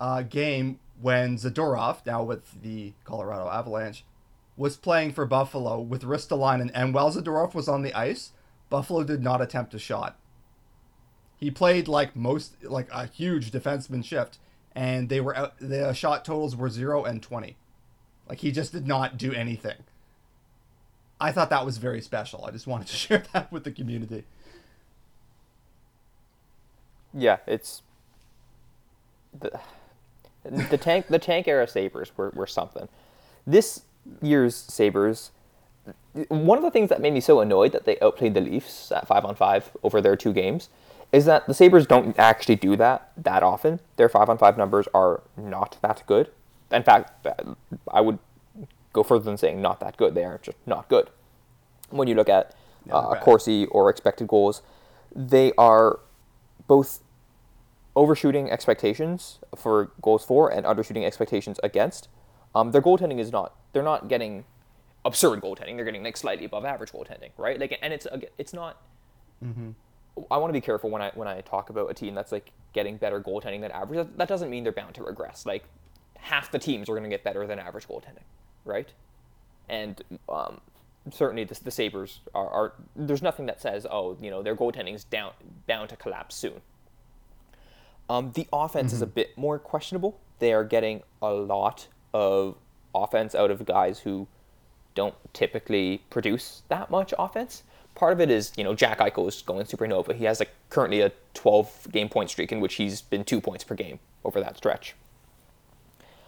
[0.00, 4.04] uh, game when Zadorov, now with the Colorado Avalanche,
[4.56, 8.32] was playing for Buffalo with Ristolainen, and while Zadorov was on the ice,
[8.68, 10.18] Buffalo did not attempt a shot.
[11.38, 14.38] He played like most, like a huge defenseman shift,
[14.74, 17.56] and they were out, the shot totals were zero and twenty.
[18.28, 19.76] Like he just did not do anything.
[21.20, 22.44] I thought that was very special.
[22.44, 24.24] I just wanted to share that with the community.
[27.14, 27.82] Yeah, it's
[29.38, 29.60] the
[30.44, 32.88] the tank the tank era Sabres were, were something.
[33.46, 33.82] This
[34.20, 35.30] year's Sabres
[36.28, 39.06] one of the things that made me so annoyed that they outplayed the Leafs at
[39.06, 40.68] five on five over their two games
[41.12, 43.80] is that the Sabres don't actually do that that often.
[43.96, 46.30] Their five on five numbers are not that good.
[46.70, 47.26] In fact,
[47.90, 48.18] I would
[48.92, 50.14] go further than saying not that good.
[50.14, 51.10] They are just not good.
[51.90, 52.54] When you look at
[52.90, 54.62] uh, Corsi or expected goals,
[55.14, 56.00] they are
[56.66, 57.00] both
[57.96, 62.08] overshooting expectations for goals for and undershooting expectations against.
[62.54, 63.54] Um, their goaltending is not.
[63.72, 64.44] They're not getting
[65.04, 65.76] absurd goaltending.
[65.76, 67.58] They're getting like slightly above average goaltending, right?
[67.58, 68.76] Like, and it's it's not.
[69.44, 69.70] Mm-hmm.
[70.30, 72.50] I want to be careful when I when I talk about a team that's like
[72.72, 73.98] getting better goaltending than average.
[73.98, 75.46] That, that doesn't mean they're bound to regress.
[75.46, 75.64] Like
[76.18, 78.24] half the teams are going to get better than average goaltending,
[78.64, 78.92] right?
[79.68, 80.60] And um,
[81.10, 85.04] certainly the, the Sabres are, are, There's nothing that says, oh, you know, their goaltending's
[85.04, 85.32] down
[85.66, 86.60] bound to collapse soon.
[88.10, 88.96] Um, the offense mm-hmm.
[88.96, 89.14] is a mm-hmm.
[89.14, 90.18] bit more questionable.
[90.38, 92.56] They are getting a lot of
[92.94, 94.26] offense out of guys who
[94.94, 97.62] don't typically produce that much offense.
[97.98, 100.14] Part of it is, you know, Jack Eichel is going supernova.
[100.14, 103.74] He has currently a 12 game point streak in which he's been two points per
[103.74, 104.94] game over that stretch.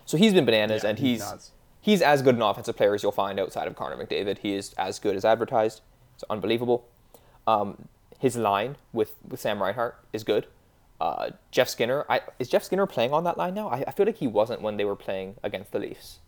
[0.04, 3.04] So he's been bananas, yeah, and he's he's, he's as good an offensive player as
[3.04, 4.38] you'll find outside of Connor McDavid.
[4.38, 5.80] He is as good as advertised.
[6.16, 6.88] It's unbelievable.
[7.46, 7.87] Um,
[8.18, 10.48] his line with, with Sam Reinhart is good.
[11.00, 13.68] Uh, Jeff Skinner, I, is Jeff Skinner playing on that line now?
[13.68, 16.18] I, I feel like he wasn't when they were playing against the Leafs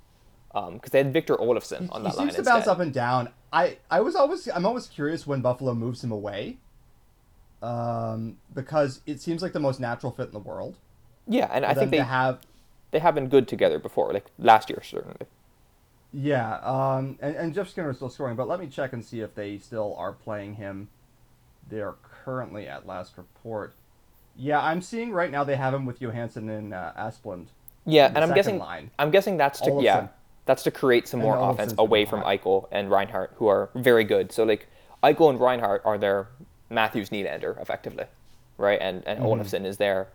[0.52, 2.28] because um, they had Victor Olofsson on that he line.
[2.28, 3.31] He seems to bounce up and down.
[3.52, 6.56] I, I was always I'm always curious when Buffalo moves him away,
[7.62, 10.76] um, because it seems like the most natural fit in the world.
[11.28, 12.40] Yeah, and I think they have
[12.92, 15.26] they have been good together before, like last year certainly.
[16.14, 19.20] Yeah, um, and, and Jeff Skinner is still scoring, but let me check and see
[19.20, 20.88] if they still are playing him.
[21.68, 23.74] They are currently at last report.
[24.36, 27.46] Yeah, I'm seeing right now they have him with Johansson and uh, Asplund.
[27.84, 28.90] Yeah, and I'm guessing line.
[28.98, 30.08] I'm guessing that's to yeah
[30.44, 34.33] that's to create some more offense away from Eichel and Reinhart, who are very good.
[34.33, 34.68] So like
[35.02, 36.28] Eichel and Reinhart are their
[36.70, 38.05] Matthews Nylander effectively,
[38.59, 38.78] right?
[38.81, 39.40] And and mm-hmm.
[39.40, 40.09] Olofsson is their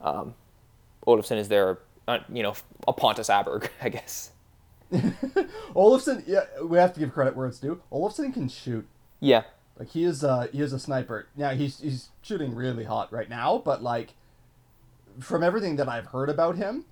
[0.00, 0.34] um,
[1.06, 2.54] Olofsson is their uh, you know,
[2.86, 4.30] a Pontus Aberg, I guess.
[4.92, 7.80] Olofsson, yeah, we have to give credit where it's due.
[7.90, 8.86] Olofsson can shoot.
[9.20, 9.44] Yeah.
[9.78, 11.26] Like he is, uh, he is a sniper.
[11.36, 14.14] Now he's he's shooting really hot right now, but like,
[15.20, 16.84] from everything that I've heard about him,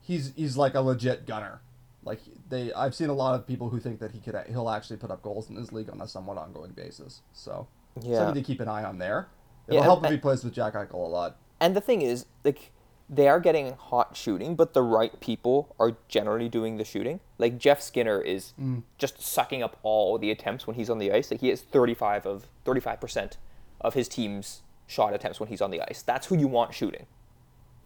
[0.00, 1.60] he's he's like a legit gunner.
[2.04, 4.96] Like they, I've seen a lot of people who think that he could he'll actually
[4.96, 7.20] put up goals in this league on a somewhat ongoing basis.
[7.32, 7.68] So
[8.00, 8.18] yeah.
[8.18, 9.28] something to keep an eye on there.
[9.68, 11.36] It'll yeah, help if he plays with Jack Eichel a lot.
[11.60, 12.72] And the thing is, like
[13.08, 17.18] they are getting hot shooting, but the right people are generally doing the shooting.
[17.38, 18.82] Like Jeff Skinner is mm.
[18.98, 21.30] just sucking up all the attempts when he's on the ice.
[21.30, 23.32] Like he has 35 of 35%
[23.80, 26.02] of his team's shot attempts when he's on the ice.
[26.02, 27.06] That's who you want shooting,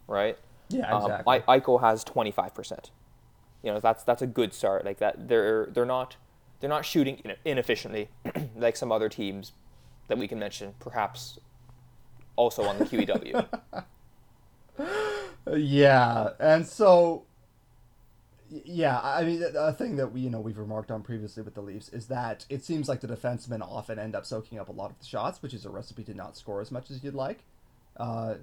[0.07, 0.37] right?
[0.69, 1.37] Yeah, um, exactly.
[1.37, 2.91] Um, I- Eichel has 25%.
[3.65, 4.85] You know, that's that's a good start.
[4.85, 6.17] Like that, they're they're not
[6.59, 8.09] they're not shooting inefficiently
[8.55, 9.53] like some other teams
[10.07, 11.39] that we can mention, perhaps
[12.35, 12.85] also on the
[14.77, 14.85] QEW.
[15.57, 17.23] yeah, and so
[18.49, 21.61] yeah, I mean, a thing that we you know we've remarked on previously with the
[21.61, 24.91] Leafs is that it seems like the defensemen often end up soaking up a lot
[24.91, 27.39] of the shots, which is a recipe to not score as much as you'd like.
[27.97, 28.35] Uh,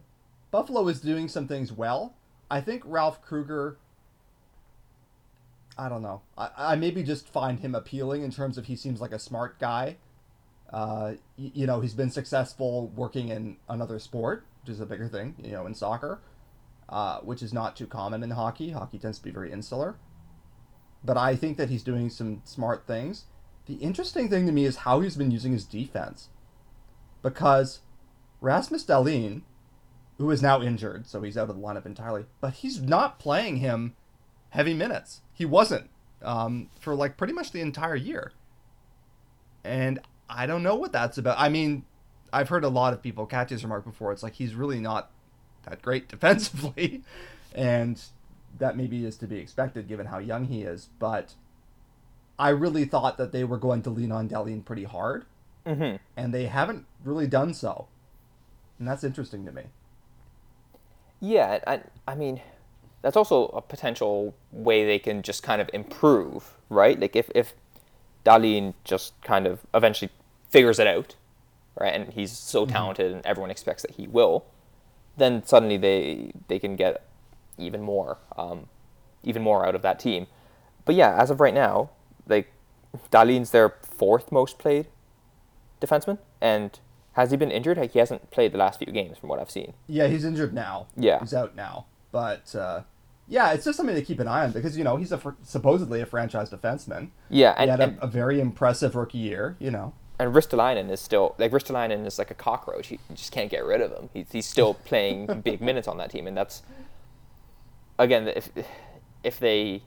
[0.50, 2.14] Buffalo is doing some things well.
[2.50, 3.78] I think Ralph Krueger.
[5.78, 6.22] I don't know.
[6.36, 9.58] I, I maybe just find him appealing in terms of he seems like a smart
[9.58, 9.96] guy.
[10.70, 15.08] Uh, you, you know, he's been successful working in another sport, which is a bigger
[15.08, 16.20] thing, you know, in soccer
[16.92, 18.70] uh, which is not too common in hockey.
[18.70, 19.96] Hockey tends to be very insular.
[21.02, 23.24] But I think that he's doing some smart things.
[23.66, 26.28] The interesting thing to me is how he's been using his defense.
[27.22, 27.80] Because
[28.40, 29.42] Rasmus Dahlin,
[30.18, 33.56] who is now injured, so he's out of the lineup entirely, but he's not playing
[33.56, 33.94] him
[34.52, 35.22] heavy minutes.
[35.32, 35.88] He wasn't
[36.22, 38.32] um, for like pretty much the entire year.
[39.64, 41.38] And I don't know what that's about.
[41.38, 41.84] I mean,
[42.32, 45.10] I've heard a lot of people, Katya's remark before, it's like he's really not
[45.64, 47.02] that great defensively,
[47.54, 48.00] and
[48.58, 50.88] that maybe is to be expected given how young he is.
[50.98, 51.34] But
[52.38, 55.24] I really thought that they were going to lean on Dahlin pretty hard,
[55.66, 55.96] mm-hmm.
[56.16, 57.88] and they haven't really done so,
[58.78, 59.64] and that's interesting to me.
[61.20, 62.40] Yeah, I, I mean,
[63.02, 66.98] that's also a potential way they can just kind of improve, right?
[66.98, 67.54] Like if if
[68.24, 70.10] Dahlin just kind of eventually
[70.48, 71.16] figures it out,
[71.78, 74.46] right, and he's so talented and everyone expects that he will,
[75.16, 77.04] then suddenly they they can get
[77.58, 78.68] even more, um,
[79.22, 80.26] even more out of that team.
[80.84, 81.90] But yeah, as of right now,
[82.28, 82.52] like
[83.10, 84.86] Dahlin's their fourth most played
[85.80, 86.78] defenseman, and
[87.14, 87.78] has he been injured?
[87.92, 89.74] He hasn't played the last few games from what I've seen.
[89.86, 90.86] Yeah, he's injured now.
[90.96, 91.20] Yeah.
[91.20, 91.86] he's out now.
[92.10, 92.82] But uh,
[93.32, 95.30] yeah, it's just something to keep an eye on because you know he's a fr-
[95.42, 97.08] supposedly a franchise defenseman.
[97.30, 99.56] Yeah, He and had and, a, a very impressive rookie year.
[99.58, 99.94] You know.
[100.18, 102.88] and Ristolainen is still like Ristolainen is like a cockroach.
[102.88, 104.10] He, you just can't get rid of him.
[104.12, 106.62] He's he's still playing big minutes on that team, and that's
[107.98, 108.50] again if
[109.24, 109.82] if they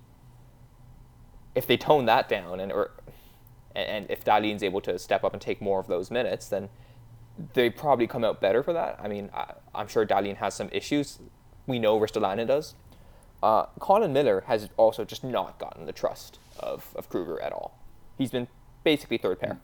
[1.53, 2.89] if they tone that down and or
[3.75, 6.69] and, if Dahlin's able to step up and take more of those minutes, then
[7.53, 8.97] they probably come out better for that.
[8.99, 11.19] I mean, I, I'm sure Dahlin has some issues.
[11.67, 12.73] We know Ristolainen does.
[13.43, 17.79] Uh, Colin Miller has also just not gotten the trust of, of Krueger at all.
[18.17, 18.47] He's been
[18.83, 19.59] basically third pair.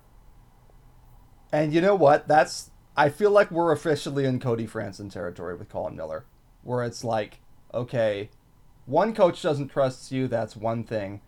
[1.52, 2.28] And you know what?
[2.28, 6.26] That's I feel like we're officially in Cody Franson territory with Colin Miller,
[6.64, 7.40] where it's like,
[7.74, 8.30] okay,
[8.86, 11.22] one coach doesn't trust you, that's one thing.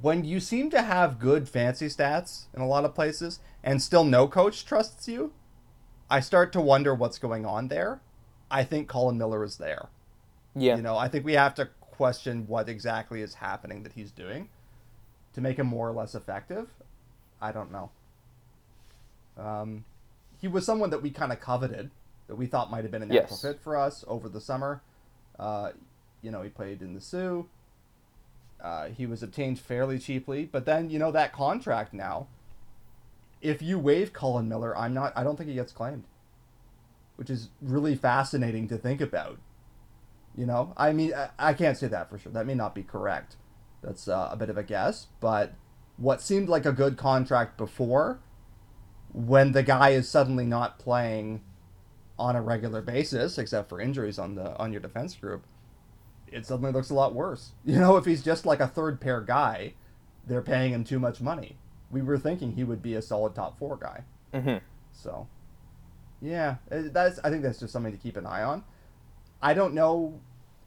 [0.00, 4.04] When you seem to have good fancy stats in a lot of places and still
[4.04, 5.32] no coach trusts you,
[6.10, 8.00] I start to wonder what's going on there.
[8.50, 9.88] I think Colin Miller is there.
[10.54, 10.76] Yeah.
[10.76, 14.48] You know, I think we have to question what exactly is happening that he's doing
[15.34, 16.68] to make him more or less effective.
[17.40, 17.90] I don't know.
[19.36, 19.84] Um,
[20.40, 21.90] he was someone that we kind of coveted,
[22.28, 23.42] that we thought might have been a natural Yes.
[23.42, 24.80] fit for us over the summer.
[25.38, 25.72] Uh,
[26.22, 27.48] you know, he played in the Sioux.
[28.60, 32.28] Uh, he was obtained fairly cheaply, but then you know that contract now.
[33.42, 35.12] If you waive Colin Miller, I'm not.
[35.14, 36.04] I don't think he gets claimed,
[37.16, 39.38] which is really fascinating to think about.
[40.36, 42.32] You know, I mean, I, I can't say that for sure.
[42.32, 43.36] That may not be correct.
[43.82, 45.06] That's uh, a bit of a guess.
[45.20, 45.54] But
[45.96, 48.20] what seemed like a good contract before,
[49.12, 51.42] when the guy is suddenly not playing
[52.18, 55.44] on a regular basis, except for injuries on the on your defense group,
[56.26, 57.52] it suddenly looks a lot worse.
[57.64, 59.74] You know, if he's just like a third pair guy,
[60.26, 61.56] they're paying him too much money.
[61.90, 64.02] We were thinking he would be a solid top four guy.
[64.32, 64.56] hmm
[64.92, 65.28] So,
[66.20, 67.20] yeah, uh, that's.
[67.22, 68.64] I think that's just something to keep an eye on.
[69.44, 70.18] I don't know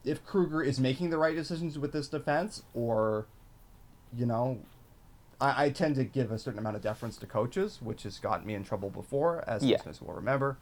[0.06, 3.26] if Krueger is making the right decisions with this defense, or,
[4.16, 4.60] you know,
[5.42, 8.46] I, I tend to give a certain amount of deference to coaches, which has gotten
[8.46, 9.78] me in trouble before, as Yeah.
[9.78, 10.58] listeners will remember.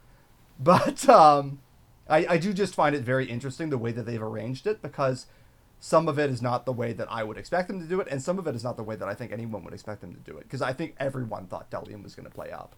[0.58, 1.60] But um,
[2.08, 5.26] I, I do just find it very interesting the way that they've arranged it because
[5.78, 8.08] some of it is not the way that I would expect them to do it,
[8.10, 10.14] and some of it is not the way that I think anyone would expect them
[10.14, 10.44] to do it.
[10.44, 12.74] Because I think everyone thought Dahlin was going to play up.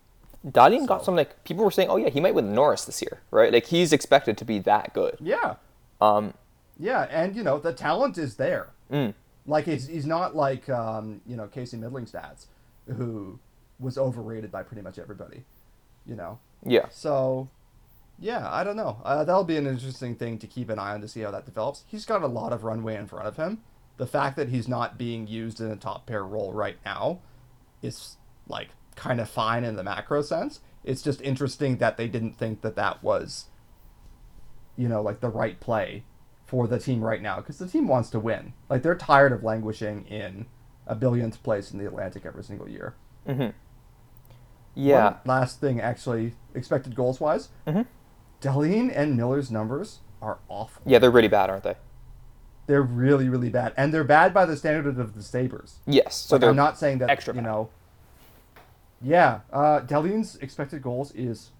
[0.52, 3.20] Got So- some like people were saying, oh yeah, he might win Norris this year,
[3.30, 3.52] right?
[3.52, 5.16] Like he's expected to be that good.
[5.20, 5.56] Yeah.
[6.00, 6.34] Um,
[6.78, 8.68] Yeah, and you know the talent is there.
[8.90, 9.14] mm,
[9.46, 12.46] Like he's, he's not like um, you know Casey Mittelstadt,
[12.86, 13.38] who
[13.80, 15.44] was overrated by pretty much everybody.
[16.06, 17.48] You know, yeah, so
[18.18, 19.00] yeah, I don't know.
[19.04, 21.44] Uh, that'll be an interesting thing to keep an eye on to see how that
[21.46, 21.84] develops.
[21.88, 23.58] He's got a lot of runway in front of him.
[23.96, 27.18] The fact that he's not being used in a top pair role right now
[27.82, 28.16] is
[28.48, 28.68] like
[28.98, 30.60] kind of fine in the macro sense.
[30.84, 33.46] It's just interesting that they didn't think that that was,
[34.76, 36.02] you know, like the right play
[36.46, 38.52] for the team right now because the team wants to win.
[38.68, 40.46] Like they're tired of languishing in
[40.86, 42.94] a billionth place in the Atlantic every single year.
[44.74, 45.04] yeah.
[45.04, 47.86] One last thing, actually, expected goals wise, Mhm.
[48.40, 50.82] Dahlin and Miller's numbers are awful.
[50.86, 51.74] Yeah, they're really bad, aren't they?
[52.66, 55.78] They're really, really bad, and they're bad by the standard of the Sabres.
[55.86, 56.14] Yes.
[56.16, 57.46] So Like, they're I'm not saying that extra you bad.
[57.48, 57.70] know.
[59.00, 61.50] Yeah, uh, Dahlin's expected goals is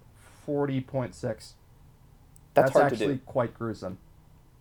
[0.44, 1.54] forty point six.
[2.54, 3.98] That's, hard actually quite gruesome.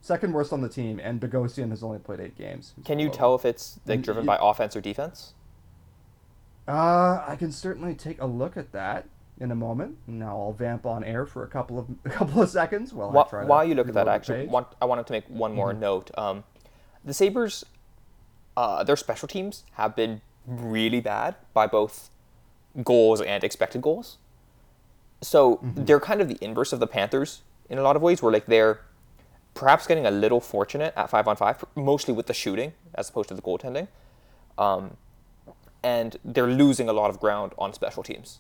[0.02, 2.74] Second worst on the team, and Bogosian has only played eight games.
[2.86, 3.18] Can you below.
[3.18, 5.34] tell if it's like driven by offense or defense?
[6.68, 9.08] Uh, I can certainly take a look at that
[9.40, 9.98] in a moment.
[10.06, 13.14] Now I'll vamp on air for a couple of a couple of seconds while I
[13.14, 15.54] While, try while you look at that, I actually want I wanted to make one
[15.54, 16.12] more note.
[16.18, 16.44] Um,
[17.04, 17.64] the Sabres,
[18.56, 22.10] uh, their special teams have been really bad by both
[22.84, 24.18] goals and expected goals.
[25.22, 28.32] So they're kind of the inverse of the Panthers in a lot of ways, where
[28.32, 28.82] like they're
[29.54, 33.30] perhaps getting a little fortunate at five on five, mostly with the shooting as opposed
[33.30, 33.88] to the goaltending,
[34.58, 34.96] um,
[35.84, 38.40] and they're losing a lot of ground on special teams.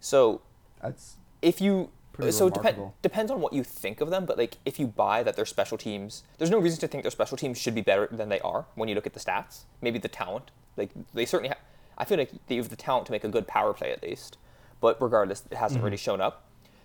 [0.00, 0.42] So
[0.80, 1.90] That's if you
[2.30, 5.34] so depend, depends on what you think of them but like if you buy that
[5.34, 8.28] their special teams there's no reason to think their special teams should be better than
[8.28, 11.58] they are when you look at the stats maybe the talent like they certainly have
[11.98, 14.36] i feel like they have the talent to make a good power play at least
[14.80, 15.84] but regardless it hasn't Mm-hmm.
[15.86, 16.34] really shown up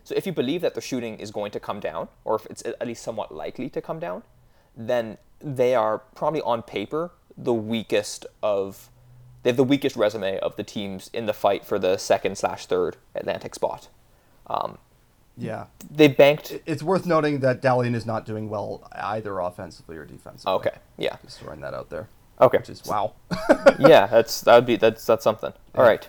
[0.03, 2.63] So if you believe that the shooting is going to come down, or if it's
[2.65, 4.23] at least somewhat likely to come down,
[4.75, 5.17] then
[5.59, 8.89] they are probably on paper the weakest of
[9.43, 12.65] they have the weakest resume of the teams in the fight for the second slash
[12.65, 13.81] third Atlantic spot.
[14.47, 14.77] Um,
[15.37, 15.65] Yeah.
[15.99, 16.47] they banked.
[16.65, 18.71] It's worth noting that Dahlin is not doing well
[19.15, 20.53] either offensively or defensively.
[20.59, 22.07] Okay, yeah, Just throwing that out there.
[22.41, 23.13] Okay, Which is wow.
[23.79, 24.07] yeah.
[24.07, 25.53] That's that would be that's that's something.
[25.75, 26.07] All right.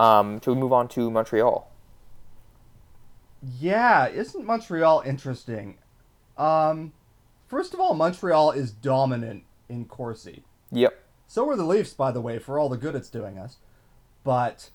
[0.00, 1.68] Um, should we move on to Montreal?
[3.58, 5.78] yeah, isn't Montreal interesting?
[6.36, 6.92] Um,
[7.46, 10.44] first of all, Montreal is dominant in Corsi.
[10.70, 11.00] Yep.
[11.26, 13.58] So are the Leafs, by the way, for all the good it's doing us.
[14.24, 14.70] But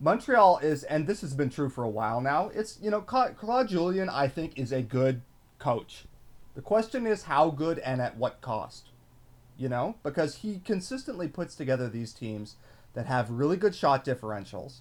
[0.00, 2.50] Montreal is, and this has been true for a while now.
[2.54, 5.22] It's you know Cla- Claude Julien, I think, is a good
[5.58, 6.04] coach.
[6.54, 8.90] The question is how good and at what cost.
[9.56, 12.56] You know, because he consistently puts together these teams
[12.94, 14.78] that have really good shot differentials.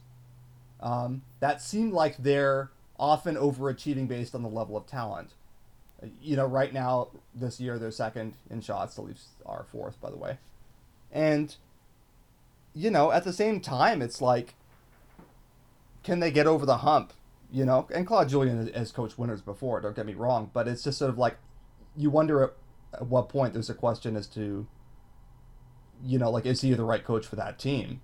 [0.80, 5.34] Um, that seem like they're often overachieving based on the level of talent.
[6.02, 8.96] Uh, You know, right now this year they're second in shots.
[8.96, 10.38] The Leafs are fourth, by the way.
[11.12, 11.56] And
[12.74, 14.56] you know, at the same time, it's like,
[16.04, 17.14] can they get over the hump?
[17.52, 19.80] You know, and Claude Julien has coached winners before.
[19.80, 21.38] Don't get me wrong, but it's just sort of like,
[21.96, 22.54] you wonder
[22.94, 24.68] at, at what point there's a question as to,
[26.04, 28.02] you know, like is he the right coach for that team?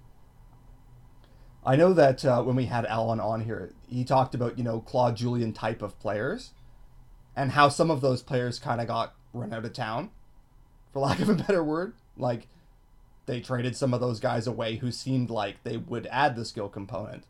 [1.65, 4.79] I know that uh, when we had Alan on here, he talked about you know
[4.79, 6.51] Claude Julien type of players,
[7.35, 10.11] and how some of those players kind of got run out of town,
[10.93, 11.93] for lack of a better word.
[12.17, 12.47] Like
[13.25, 16.69] they traded some of those guys away who seemed like they would add the skill
[16.69, 17.25] component.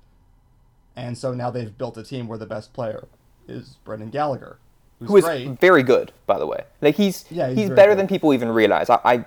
[0.96, 3.08] And so now they've built a team where the best player
[3.48, 4.60] is Brendan Gallagher,
[5.02, 5.60] Who is great.
[5.60, 6.64] very good, by the way.
[6.82, 8.00] Like he's Yeah, he's, he's better good.
[8.00, 8.90] than people even realize.
[8.90, 9.26] I, I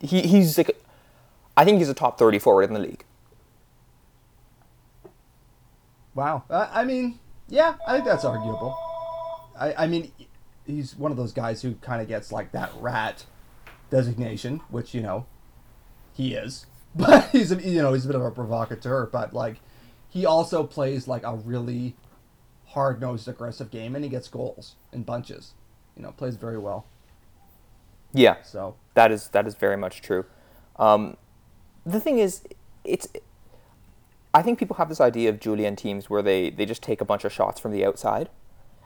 [0.00, 0.70] he, he's like,
[1.56, 3.04] I think he's a top thirty forward in the league.
[6.14, 6.44] Wow.
[6.48, 8.76] Uh, I mean, yeah, I think that's arguable.
[9.58, 10.12] I, I mean,
[10.66, 13.24] he's one of those guys who kind of gets like that rat
[13.90, 15.26] designation, which you know,
[16.14, 16.66] he is.
[16.96, 19.56] But he's a, you know he's a bit of a provocateur, but like
[20.08, 21.94] he also plays like a really
[22.76, 25.54] hard nosed aggressive game, and he gets goals in bunches.
[25.96, 26.84] You know, plays very well.
[28.12, 30.26] Yeah, So that is that is very much true.
[30.76, 31.16] Um,
[31.84, 32.42] the thing is,
[32.84, 33.08] it's.
[34.34, 37.06] I think people have this idea of Julien teams where they, they just take a
[37.06, 38.28] bunch of shots from the outside,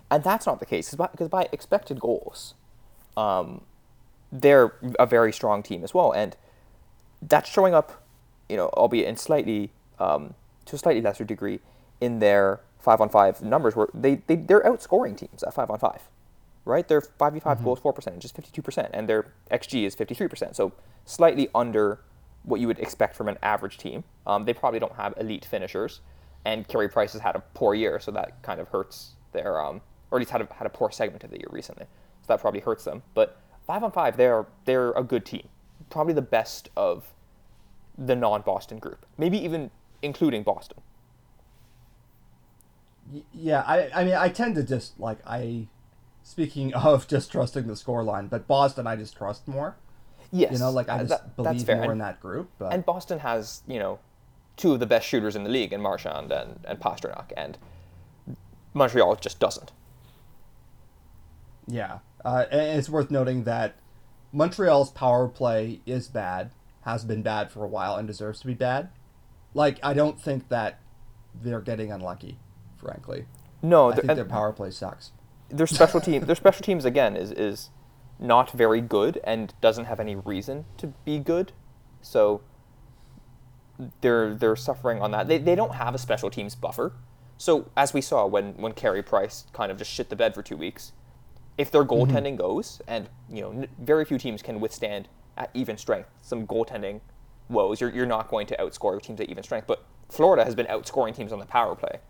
[0.08, 0.94] and that's not the case.
[0.94, 2.54] Because by, expected goals,
[3.16, 3.62] um,
[4.30, 6.36] they're a very strong team as well, and
[7.20, 8.04] that's showing up,
[8.48, 10.34] you know, albeit in slightly um,
[10.66, 11.58] to a slightly lesser degree,
[12.00, 15.78] in their five on five numbers where they, they they're outscoring teams at five on
[15.78, 16.08] five,
[16.64, 16.86] right?
[16.86, 19.94] Their five v five goals for percentage is fifty two percent, and their xG is
[19.94, 20.56] fifty three percent.
[20.56, 20.72] So
[21.04, 22.00] slightly under
[22.42, 24.02] what you would expect from an average team.
[24.26, 26.00] Um, they probably don't have elite finishers,
[26.44, 29.80] and Carey Price has had a poor year, so that kind of hurts their um,
[30.10, 31.84] or at least had a, had a poor segment of the year recently,
[32.22, 33.02] so that probably hurts them.
[33.14, 35.48] But five on five, they're they're a good team,
[35.90, 37.12] probably the best of
[37.98, 39.70] the non-Boston group, maybe even
[40.02, 40.78] including Boston.
[43.32, 45.66] Yeah, I, I mean, I tend to just like I.
[46.22, 49.76] Speaking of just trusting the scoreline, but Boston, I just trust more.
[50.30, 52.50] Yes, You know, like I uh, just that- believe more And- in that group.
[52.58, 53.98] But And Boston has, you know,
[54.56, 57.58] two of the best shooters in the league in Marchand and, and Pastrnak, and
[58.74, 59.72] Montreal just doesn't.
[61.66, 63.76] yeah, uh, and it's worth noting that
[64.32, 66.50] Montreal's power play is bad,
[66.82, 68.90] has been bad for a while, and deserves to be bad.
[69.54, 70.78] Like I don't think that
[71.42, 72.38] they're getting unlucky.
[72.80, 73.26] Frankly,
[73.62, 75.12] No, I think their power play sucks.
[75.48, 77.70] their special team, their special teams again is is
[78.18, 81.52] not very good and doesn't have any reason to be good.
[82.02, 82.42] So
[84.00, 85.28] they're they're suffering on that.
[85.28, 86.92] They, they don't have a special teams buffer.
[87.38, 90.42] So as we saw when when Carey Price kind of just shit the bed for
[90.42, 90.92] two weeks,
[91.56, 92.12] if their mm-hmm.
[92.12, 96.46] goaltending goes, and you know n- very few teams can withstand at even strength some
[96.46, 97.00] goaltending
[97.48, 99.66] woes, you're you're not going to outscore teams at even strength.
[99.66, 102.00] But Florida has been outscoring teams on the power play,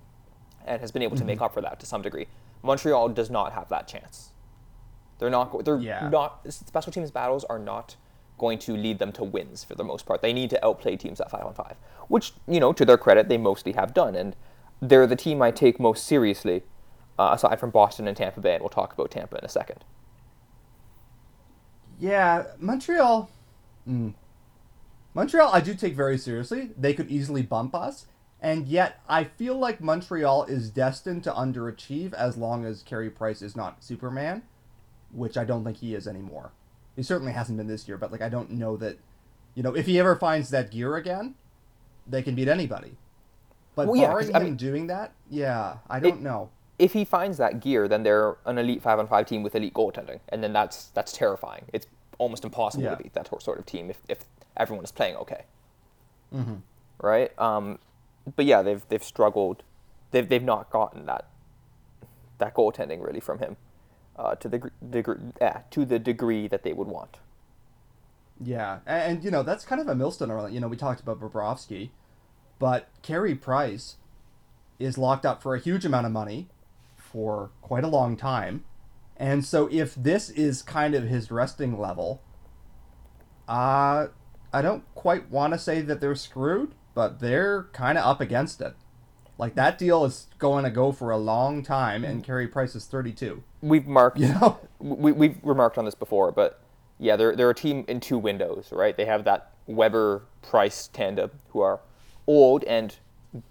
[0.70, 2.26] and has been able to make up for that to some degree.
[2.62, 4.30] Montreal does not have that chance.
[5.18, 5.64] They're not.
[5.64, 6.08] They're Yeah.
[6.08, 6.40] not.
[6.48, 7.96] Special teams battles are not
[8.38, 10.22] going to lead them to wins for the most part.
[10.22, 11.76] They need to outplay teams at five on five,
[12.08, 14.34] which you know, to their credit, they mostly have done, and
[14.80, 16.62] they're the team I take most seriously,
[17.18, 18.54] uh, aside from Boston and Tampa Bay.
[18.54, 19.84] And we'll talk about Tampa in a second.
[21.98, 23.28] Yeah, Montreal.
[23.86, 24.14] Mm.
[25.12, 26.70] Montreal, I do take very seriously.
[26.78, 28.06] They could easily bump us,
[28.42, 33.42] and yet I feel like Montreal is destined to underachieve as long as Carey Price
[33.42, 34.42] is not Superman,
[35.12, 36.52] which I don't think he is anymore.
[36.96, 38.98] He certainly hasn't been this year, but like I don't know that,
[39.54, 41.34] you know, if he ever finds that gear again,
[42.06, 42.96] they can beat anybody.
[43.74, 46.50] But Well, yeah, barring I mean- doing that, yeah, I don't know.
[46.78, 49.74] if he finds that gear, then they're an elite five on five team with elite
[49.74, 51.66] goaltending, and then that's that's terrifying.
[51.72, 51.86] It's
[52.18, 52.94] almost impossible Yeah.
[52.96, 54.24] to beat that sort of team if, if
[54.56, 55.44] everyone is playing okay,
[56.34, 56.54] Mm-hmm.
[57.02, 57.38] right?
[57.38, 57.78] Um,
[58.36, 59.62] but yeah, they've they've struggled.
[60.10, 61.26] They've they've not gotten that
[62.38, 63.56] that goaltending really from him
[64.16, 67.18] uh, to the degree yeah, to the degree that they would want.
[68.42, 70.30] Yeah, and, and you know that's kind of a millstone.
[70.30, 70.52] early.
[70.52, 71.90] You know, we talked about Bobrovsky,
[72.58, 73.96] but Carey Price
[74.78, 76.48] is locked up for a huge amount of money
[76.96, 78.64] for quite a long time,
[79.16, 82.22] and so if this is kind of his resting level,
[83.48, 84.08] uh,
[84.52, 88.60] I don't quite want to say that they're screwed, but they're kind of up against
[88.60, 88.74] it.
[89.38, 92.84] Like that deal is going to go for a long time, and Carey Price is
[92.84, 93.42] thirty-two.
[93.62, 94.58] We've marked You know.
[94.78, 96.62] we, we've remarked on this before, but
[96.98, 98.94] yeah, they're, they're a team in two windows, right?
[98.94, 101.80] They have that Weber Price tandem who are
[102.26, 102.96] old and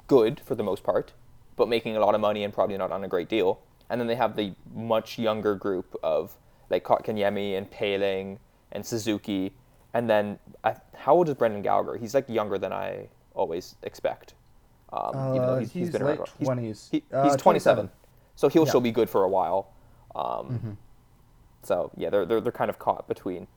[0.06, 1.14] good for the most part,
[1.56, 3.62] but making a lot of money and probably not on a great deal.
[3.90, 6.38] And then they have the much younger group of
[6.70, 8.38] like Kotkaniemi and Poehling
[8.72, 9.54] and Suzuki.
[9.92, 11.98] And then I, how old is Brendan Gallagher?
[11.98, 14.34] He's like younger than I always expect.
[14.92, 16.30] Um, even though Uh, he's, he's been late around.
[16.40, 16.90] He's- 20s.
[16.92, 17.88] he- Uh, he's 27.
[17.88, 17.90] 27.
[18.36, 18.70] So he'll Yeah.
[18.70, 19.72] still be good for a while.
[20.16, 20.78] Um,
[21.62, 23.48] So yeah, they're, they're they're kind of caught between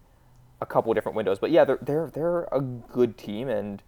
[0.61, 1.39] a couple different windows.
[1.39, 3.81] But yeah, they're they're they're a good team, and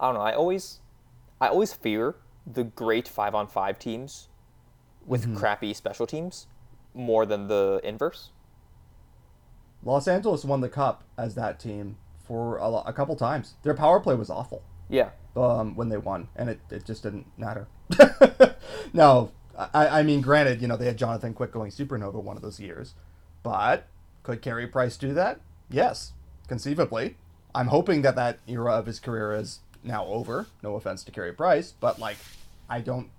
[0.00, 0.22] I don't know.
[0.22, 0.80] I always
[1.40, 2.14] I always fear
[2.46, 4.28] the great five on five teams
[5.04, 6.46] with crappy special teams
[6.94, 8.30] more than the inverse.
[9.84, 13.54] Los Angeles won the cup as that team for a, a couple times.
[13.62, 17.26] Their power play was awful Yeah, um, when they won, and it, it just didn't
[17.38, 17.68] matter.
[18.92, 22.42] no, I, I mean, granted, you know, they had Jonathan Quick going supernova one of
[22.42, 22.94] those years,
[23.42, 23.86] but
[24.22, 25.40] could Carey Price do that?
[25.70, 26.12] Yes,
[26.48, 27.16] conceivably.
[27.54, 30.46] I'm hoping that that era of his career is now over.
[30.62, 32.18] No offense to Carey Price, but like,
[32.68, 33.10] I don't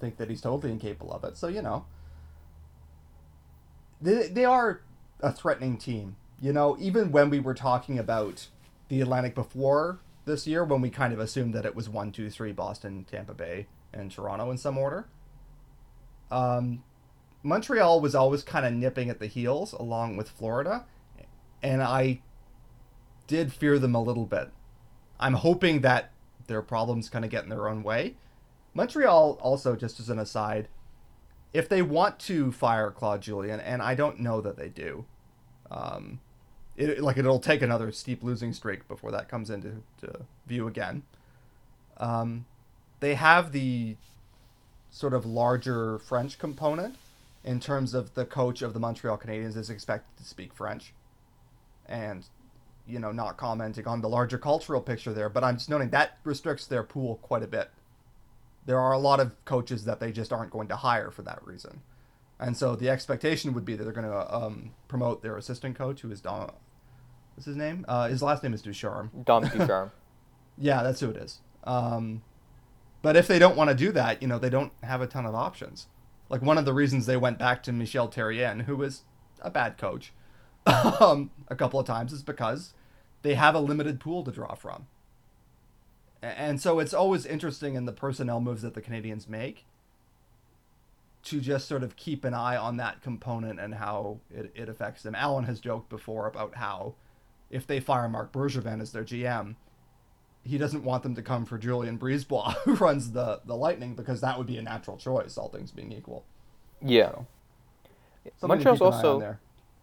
[0.00, 1.36] think that he's totally incapable of it.
[1.36, 1.86] So you know,
[4.00, 4.82] they they are
[5.20, 6.16] a threatening team.
[6.40, 8.48] You know, even when we were talking about
[8.88, 12.30] the Atlantic before this year, when we kind of assumed that it was one, two,
[12.30, 15.06] three, Boston, Tampa Bay, and Toronto in some order.
[16.30, 16.82] Um,
[17.42, 20.86] Montreal was always kind of nipping at the heels along with Florida,
[21.62, 22.22] and I
[23.26, 24.50] did fear them a little bit.
[25.18, 26.12] I'm hoping that
[26.46, 28.16] their problems kind of get in their own way.
[28.74, 30.68] Montreal also, just as an aside,
[31.52, 35.04] if they want to fire Claude Julien, and I don't know that they do,
[35.70, 36.20] um,
[36.80, 41.02] it, like it'll take another steep losing streak before that comes into to view again.
[41.98, 42.46] Um,
[43.00, 43.96] they have the
[44.90, 46.96] sort of larger French component
[47.44, 50.92] in terms of the coach of the Montreal Canadiens is expected to speak French,
[51.86, 52.24] and
[52.86, 55.28] you know not commenting on the larger cultural picture there.
[55.28, 57.70] But I'm just noting that restricts their pool quite a bit.
[58.66, 61.44] There are a lot of coaches that they just aren't going to hire for that
[61.46, 61.80] reason.
[62.38, 66.00] And so the expectation would be that they're going to um, promote their assistant coach,
[66.00, 66.52] who is Don.
[67.44, 67.84] His name?
[67.88, 69.10] Uh, his last name is Ducharme.
[69.24, 69.92] Dom Ducharme.
[70.62, 71.38] Yeah, that's who it is.
[71.64, 72.20] Um,
[73.00, 75.24] but if they don't want to do that, you know, they don't have a ton
[75.24, 75.86] of options.
[76.28, 79.04] Like one of the reasons they went back to Michel Therrien, who was
[79.40, 80.12] a bad coach,
[81.00, 82.74] um, a couple of times, is because
[83.22, 84.86] they have a limited pool to draw from.
[86.22, 89.64] And so it's always interesting in the personnel moves that the Canadiens make
[91.22, 95.02] to just sort of keep an eye on that component and how it, it affects
[95.02, 95.14] them.
[95.14, 96.94] Alan has joked before about how
[97.50, 99.56] if they fire Marc Bergevin as their GM,
[100.42, 104.20] he doesn't want them to come for Julien Brisebois, who runs the, the Lightning, because
[104.20, 106.24] that would be a natural choice, all things being equal.
[106.80, 107.12] Yeah.
[108.40, 109.40] To Montreal's keep an eye on also there.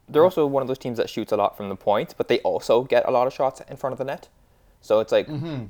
[0.07, 2.39] they're also one of those teams that shoots a lot from the point, but they
[2.39, 4.30] also get a lot of shots in front of the net.
[4.82, 5.65] So it's like Mm-hmm.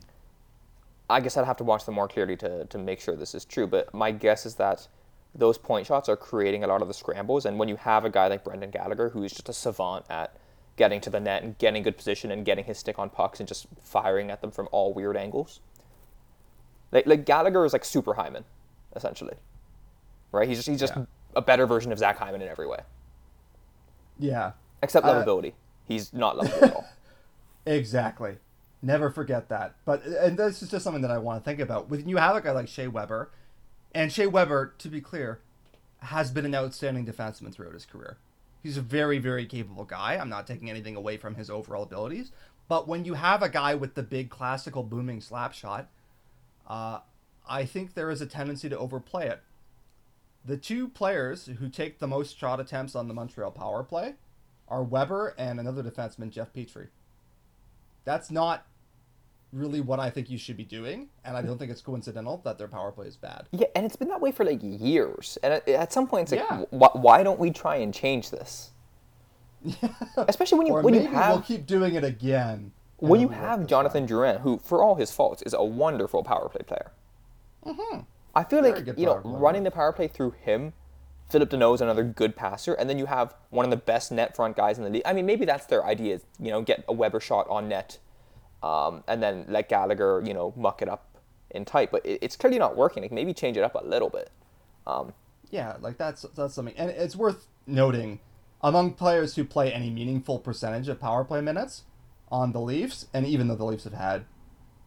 [1.09, 3.45] I guess I'd have to watch them more clearly to, to make sure this is
[3.45, 3.65] true.
[3.65, 4.87] But my guess is that
[5.33, 7.45] those point shots are creating a lot of the scrambles.
[7.45, 10.35] And when you have a guy like Brendan Gallagher, who is just a savant at
[10.77, 13.47] getting to the net and getting good position and getting his stick on pucks and
[13.47, 15.59] just firing at them from all weird angles,
[16.91, 18.45] like, like Gallagher is like Super Hyman,
[18.95, 19.35] essentially,
[20.31, 20.47] right?
[20.47, 21.05] He's just he's just Yeah.
[21.35, 22.79] a better version of Zach Hyman in every way,
[24.17, 25.53] Yeah, except Uh, lovability.
[25.85, 26.87] He's not lovable at all.
[27.65, 28.37] exactly.
[28.81, 29.73] Never forget that.
[29.85, 31.89] But and this is just something that I want to think about.
[31.89, 33.31] When you have a guy like Shea Weber,
[33.95, 35.39] and Shea Weber, to be clear,
[35.99, 38.17] has been an outstanding defenseman throughout his career.
[38.61, 40.15] He's a very, very capable guy.
[40.15, 42.31] I'm not taking anything away from his overall abilities.
[42.67, 45.89] But when you have a guy with the big classical booming slap shot,
[46.67, 46.99] uh,
[47.47, 49.41] I think there is a tendency to overplay it.
[50.43, 54.15] The two players who take the most shot attempts on the Montreal power play
[54.67, 56.87] are Weber and another defenseman, Jeff Petry.
[58.03, 58.65] That's not
[59.53, 62.57] really what I think you should be doing, and I don't think it's coincidental that
[62.57, 63.47] their power play is bad.
[63.51, 65.37] Yeah, and it's been that way for like years.
[65.43, 66.77] And at, some point, it's like, Yeah.
[66.77, 68.71] wh- why don't we try and change this?
[69.63, 69.89] Yeah.
[70.17, 72.71] Especially when you when you have we'll keep doing it again.
[72.97, 74.17] when you have Jonathan time.
[74.17, 76.91] Drouin, who for all his faults is a wonderful power play player.
[77.65, 78.01] Mm-hmm.
[78.35, 79.31] I feel Very like you know play.
[79.33, 80.73] running the power play through him,
[81.29, 84.35] Phillip Danault is another good passer, and then you have one of the best net
[84.35, 85.01] front guys in the league.
[85.05, 86.15] I mean, maybe that's their idea.
[86.15, 87.97] is, You know, get a Weber shot on net,
[88.63, 91.17] um, and then let Gallagher you know muck it up
[91.51, 91.91] in tight.
[91.91, 93.03] But it, it's clearly not working.
[93.03, 94.29] Like maybe change it up a little bit.
[94.85, 95.13] Um,
[95.49, 98.19] Yeah, like that's that's something, and it's worth noting
[98.61, 101.83] among players who play any meaningful percentage of power play minutes
[102.29, 104.25] on the Leafs, and even though the Leafs have had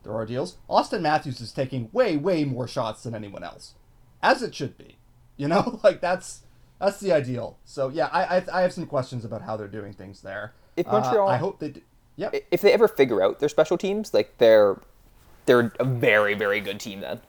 [0.03, 3.75] their ordeals, Auston Matthews is taking way way more shots than anyone else,
[4.23, 4.97] as it should be.
[5.37, 6.43] You know, like that's
[6.81, 7.59] that's the ideal.
[7.65, 10.55] So yeah, I I, I have some questions about how they're doing things there.
[10.77, 11.71] If Uh, Montreal- I hope they.
[11.71, 11.81] Do,
[12.17, 12.35] yep.
[12.51, 14.81] if they ever figure out their special teams, like they're
[15.47, 17.21] they're a very very good team then.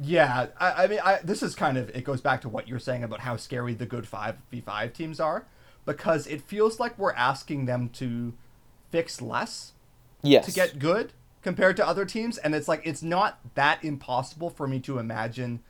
[0.00, 2.78] Yeah, I, I mean, I, this is kind of it goes back to what you're
[2.78, 5.46] saying about how scary the good five v five teams are,
[5.84, 8.34] because it feels like we're asking them to
[8.90, 9.72] fix less
[10.22, 10.46] Yes.
[10.46, 14.68] to get good compared to other teams, and it's like it's not that impossible for
[14.68, 15.60] me to imagine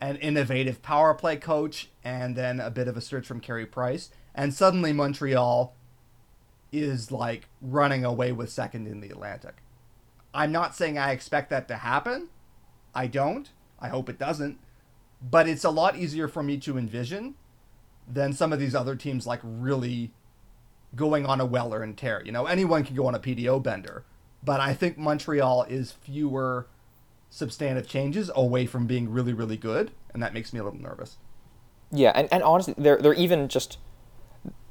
[0.00, 4.10] an innovative power play coach and then a bit of a search from Carey Price,
[4.34, 5.76] and suddenly Montreal
[6.72, 9.56] is like running away with second in the Atlantic.
[10.32, 12.28] I'm not saying I expect that to happen.
[12.94, 13.48] I don't.
[13.78, 14.58] I hope it doesn't.
[15.22, 17.34] But it's a lot easier for me to envision
[18.08, 20.12] than some of these other teams like really
[20.94, 22.22] going on a weller and tear.
[22.24, 24.04] You know, anyone can go on a PDO bender,
[24.42, 26.66] but I think Montreal is fewer
[27.28, 31.18] substantive changes away from being really, really good, and that makes me a little nervous.
[31.92, 33.78] Yeah, and, and honestly, they're they're even just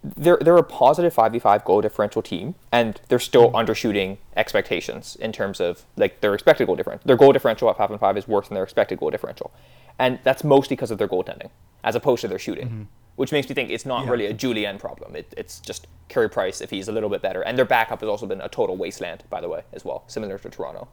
[0.04, 3.58] they're they're a positive five v five goal differential team, and they're still mm-hmm.
[3.58, 7.06] undershooting expectations in terms of like their expected goal differential.
[7.06, 9.52] Their goal differential at five and five is worse than their expected goal differential,
[9.98, 11.50] and that's mostly because of their goaltending
[11.84, 12.84] as opposed to their shooting, mm-hmm.
[13.16, 14.12] which makes me think it's not Yeah.
[14.12, 15.16] really a Julien problem.
[15.16, 18.10] It, it's just Carey Price if he's a little bit better, and their backup has
[18.10, 20.88] also been a total wasteland, by the way, as well, similar to Toronto.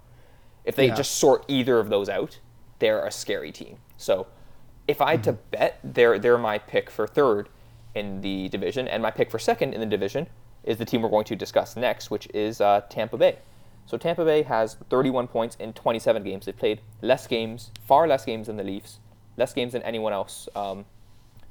[0.64, 0.94] If they Yeah.
[0.94, 2.38] just sort either of those out,
[2.78, 3.78] they're a scary team.
[3.96, 4.26] So
[4.88, 5.50] if I had to mm-hmm.
[5.50, 7.48] bet, they're they're my pick for third
[7.97, 10.26] in the division, and my pick for second in the division
[10.64, 13.38] is the team we're going to discuss next, which is uh, Tampa Bay.
[13.86, 16.47] So Tampa Bay has 31 points in 27 games.
[16.47, 18.99] They've played less games, far less games than the Leafs,
[19.36, 20.49] less games than anyone else.
[20.55, 20.84] Um,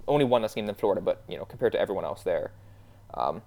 [0.08, 2.52] only one less game than Florida, but you know compared to everyone else there,
[3.16, 3.42] um,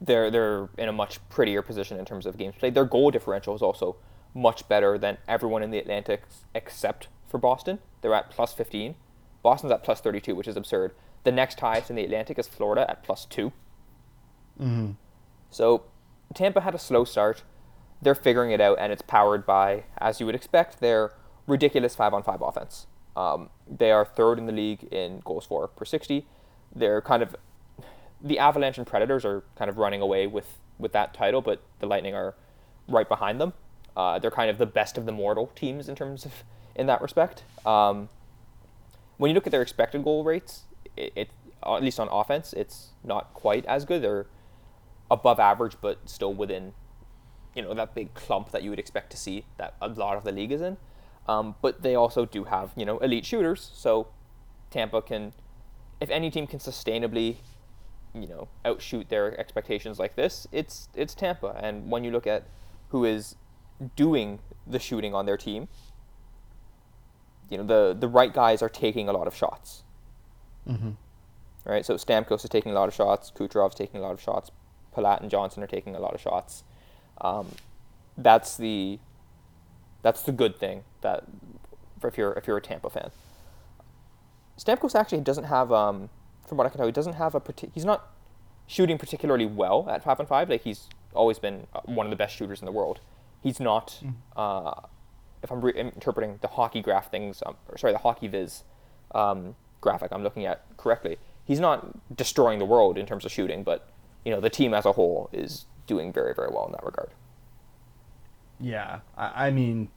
[0.00, 2.74] they're they're in a much prettier position in terms of games played.
[2.74, 3.96] Their goal differential is also
[4.32, 6.22] much better than everyone in the Atlantic
[6.54, 7.78] except for Boston.
[8.00, 8.94] They're at plus 15.
[9.42, 10.92] Boston's at plus 32, which is absurd.
[11.24, 13.52] The next highest in the Atlantic is Florida at plus 2.
[15.50, 15.84] So
[16.34, 17.42] Tampa had a slow start.
[18.02, 21.12] They're figuring it out, and it's powered by, as you would expect, their
[21.46, 22.86] ridiculous five on five offense.
[23.16, 26.26] Um, they are third in the league in goals for per 60.
[26.74, 27.36] They're kind of
[28.20, 31.86] the Avalanche and Predators are kind of running away with, with that title, but the
[31.86, 32.34] Lightning are
[32.88, 33.52] right behind them.
[33.96, 36.32] Uh, they're kind of the best of the mortal teams in terms of
[36.74, 37.44] in that respect.
[37.64, 38.08] Um,
[39.18, 40.62] when you look at their expected goal rates,
[40.96, 41.30] it, it
[41.64, 44.02] at least on offense, it's not quite as good.
[44.02, 44.26] They're
[45.10, 46.72] above average, but still within,
[47.54, 50.24] you know, that big clump that you would expect to see that a lot of
[50.24, 50.76] the league is in.
[51.26, 53.70] Um, but they also do have, you know, elite shooters.
[53.74, 54.08] So
[54.70, 55.32] Tampa can,
[56.00, 57.36] if any team can sustainably,
[58.12, 61.58] you know, outshoot their expectations like this, it's it's Tampa.
[61.60, 62.44] And when you look at
[62.90, 63.36] who is
[63.96, 65.68] doing the shooting on their team,
[67.48, 69.82] you know, the the right guys are taking a lot of shots.
[70.68, 70.90] Mm-hmm.
[71.66, 73.32] Right, so Stamkos is taking a lot of shots.
[73.34, 74.50] Kucherov's taking a lot of shots.
[74.94, 76.62] Palat and Johnson are taking a lot of shots.
[77.20, 77.48] Um,
[78.16, 78.98] that's the
[80.02, 81.24] that's the good thing that
[81.98, 83.10] for if you're if you're a Tampa fan.
[84.58, 86.10] Stamkos actually doesn't have, um,
[86.46, 88.08] from what I can tell, he doesn't have a parti- he's not
[88.66, 90.48] shooting particularly well at five and five.
[90.48, 93.00] Like he's always been uh, one of the best shooters in the world.
[93.42, 94.00] He's not.
[94.36, 94.74] Uh,
[95.42, 98.64] if I'm re- interpreting the hockey graph things, um, or sorry, the hockey viz
[99.14, 103.62] um, graphic I'm looking at correctly, he's not destroying the world in terms of shooting,
[103.62, 103.88] but
[104.24, 107.10] you know the team as a whole is doing very very well in that regard.
[108.58, 109.90] Yeah, I, I mean,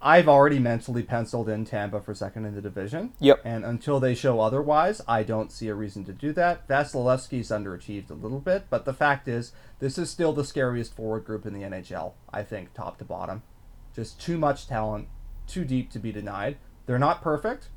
[0.00, 3.14] I've already mentally penciled in Tampa for second in the division.
[3.20, 3.40] Yep.
[3.42, 6.68] And until they show otherwise, I don't see a reason to do that.
[6.68, 11.24] Vasilevskiy's underachieved a little bit, but the fact is, this is still the scariest forward
[11.24, 13.42] group in the NHL, I think, top to bottom.
[13.94, 15.08] Just too much talent,
[15.46, 16.58] too deep to be denied.
[16.84, 17.68] They're not perfect.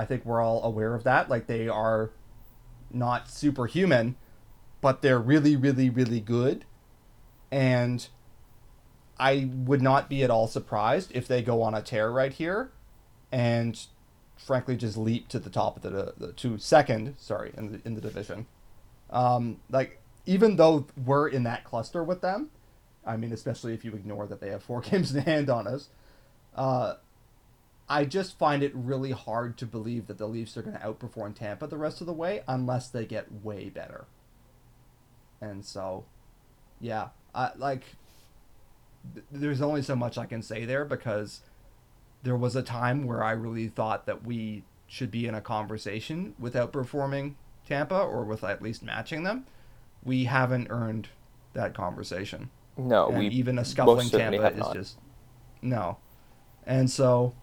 [0.00, 1.28] I think we're all aware of that.
[1.28, 2.10] Like, they are
[2.90, 4.16] not superhuman,
[4.80, 6.64] but they're really, really, really good.
[7.50, 8.08] And
[9.18, 12.72] I would not be at all surprised if they go on a tear right here
[13.30, 13.78] and
[14.36, 17.94] frankly just leap to the top of the, the to second, sorry, in the in
[17.94, 18.46] the division.
[19.10, 22.50] Um, like even though we're in that cluster with them,
[23.04, 25.90] I mean, especially if you ignore that they have four games in hand on us,
[26.54, 26.94] uh,
[27.90, 31.34] I just find it really hard to believe that the Leafs are going to outperform
[31.34, 34.06] Tampa the rest of the way unless they get way better.
[35.40, 36.04] And so,
[36.80, 37.82] yeah, I like.
[39.14, 41.40] th- There's only so much I can say there because
[42.22, 46.34] there was a time where I really thought that we should be in a conversation
[46.38, 47.34] with outperforming
[47.66, 49.46] Tampa or with at least matching them.
[50.04, 51.08] We haven't earned
[51.54, 52.50] that conversation.
[52.76, 54.74] No, and we even a scuffling Tampa is not.
[54.74, 54.98] just
[55.62, 55.98] no.
[56.66, 57.34] And so,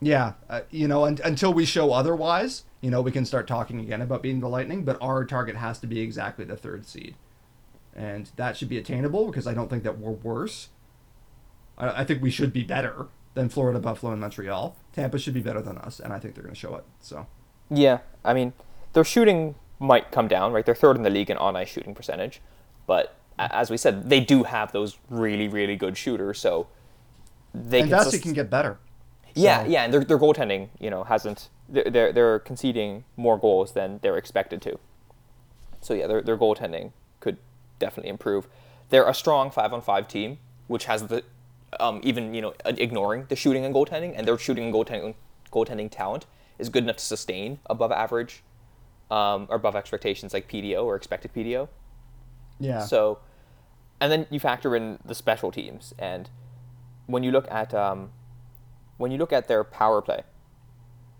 [0.00, 3.80] yeah, uh, you know, un- until we show otherwise, you know, we can start talking
[3.80, 4.84] again about beating the Lightning.
[4.84, 7.14] But our target has to be exactly the third seed,
[7.94, 10.68] and that should be attainable because I don't think that we're worse.
[11.78, 14.76] I, I think we should be better than Florida, Buffalo, and Montreal.
[14.92, 16.84] Tampa should be better than us, and I think they're going to show it.
[17.00, 17.26] So,
[17.70, 18.52] Yeah, I mean,
[18.94, 20.64] their shooting might come down, right?
[20.64, 22.40] They're third in the league in on ice shooting percentage,
[22.86, 26.38] but as we said, they do have those really, really good shooters.
[26.38, 26.68] So
[27.54, 28.78] they and can, sus- can get better.
[29.36, 33.38] Yeah, So- yeah, and their their goaltending, you know, hasn't they're, they're they're conceding more
[33.38, 34.78] goals than they're expected to.
[35.80, 37.38] So yeah, their their goaltending could
[37.78, 38.48] definitely improve.
[38.90, 41.22] They're a strong five on five team, which has the
[41.80, 45.14] um, even you know ignoring the shooting and goaltending, and their shooting and goaltending
[45.52, 46.26] goaltending talent
[46.58, 48.42] is good enough to sustain above average
[49.10, 51.68] um, or above expectations like PDO or expected PDO.
[52.58, 52.80] Yeah.
[52.84, 53.18] So,
[54.00, 56.30] and then you factor in the special teams, and
[57.06, 58.10] when you look at um,
[58.96, 60.22] when you look at their power play,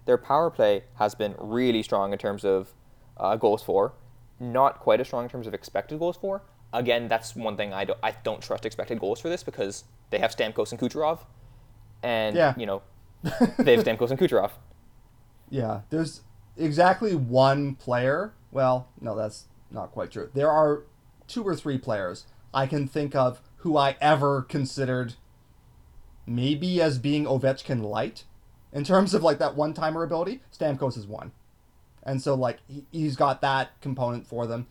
[0.04, 2.74] their power play has been really strong in terms of
[3.16, 3.94] uh, goals for,
[4.38, 6.42] not quite as strong in terms of expected goals for.
[6.72, 10.18] Again, that's one thing I don't I don't trust expected goals for this because they
[10.18, 11.20] have Stamkos and Kucherov,
[12.02, 12.54] and Yeah.
[12.56, 12.82] you know
[13.58, 14.50] they have Stamkos and Kucherov.
[15.48, 16.22] Yeah, there's
[16.56, 18.32] exactly one player.
[18.50, 20.28] Well, no, that's not quite true.
[20.34, 20.82] There are
[21.28, 25.14] two or three players I can think of who I ever considered
[26.26, 28.24] maybe as being Ovechkin light
[28.72, 30.42] in terms of like that one timer ability.
[30.52, 31.32] Stamkos is one.
[32.02, 34.68] And so, like, he, he's got that component for them.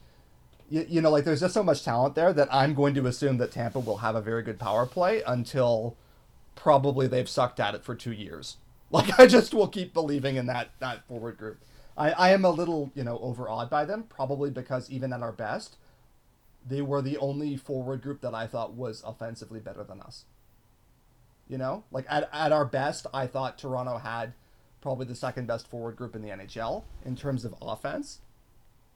[0.70, 3.38] You, you know, like, there's just so much talent there that I'm going to assume
[3.38, 5.97] that Tampa will have a very good power play until
[6.56, 8.58] probably they've sucked at it for two years.
[8.91, 11.60] Like I just will keep believing in that that forward group.
[11.97, 15.32] I, I am a little you know overawed by them, probably because even at our
[15.32, 15.78] best,
[16.66, 20.26] they were the only forward group that I thought was offensively better than us.
[21.48, 24.34] You know, like at at our best, I thought Toronto had
[24.82, 28.22] probably the second best forward group in the NHL in terms of offense,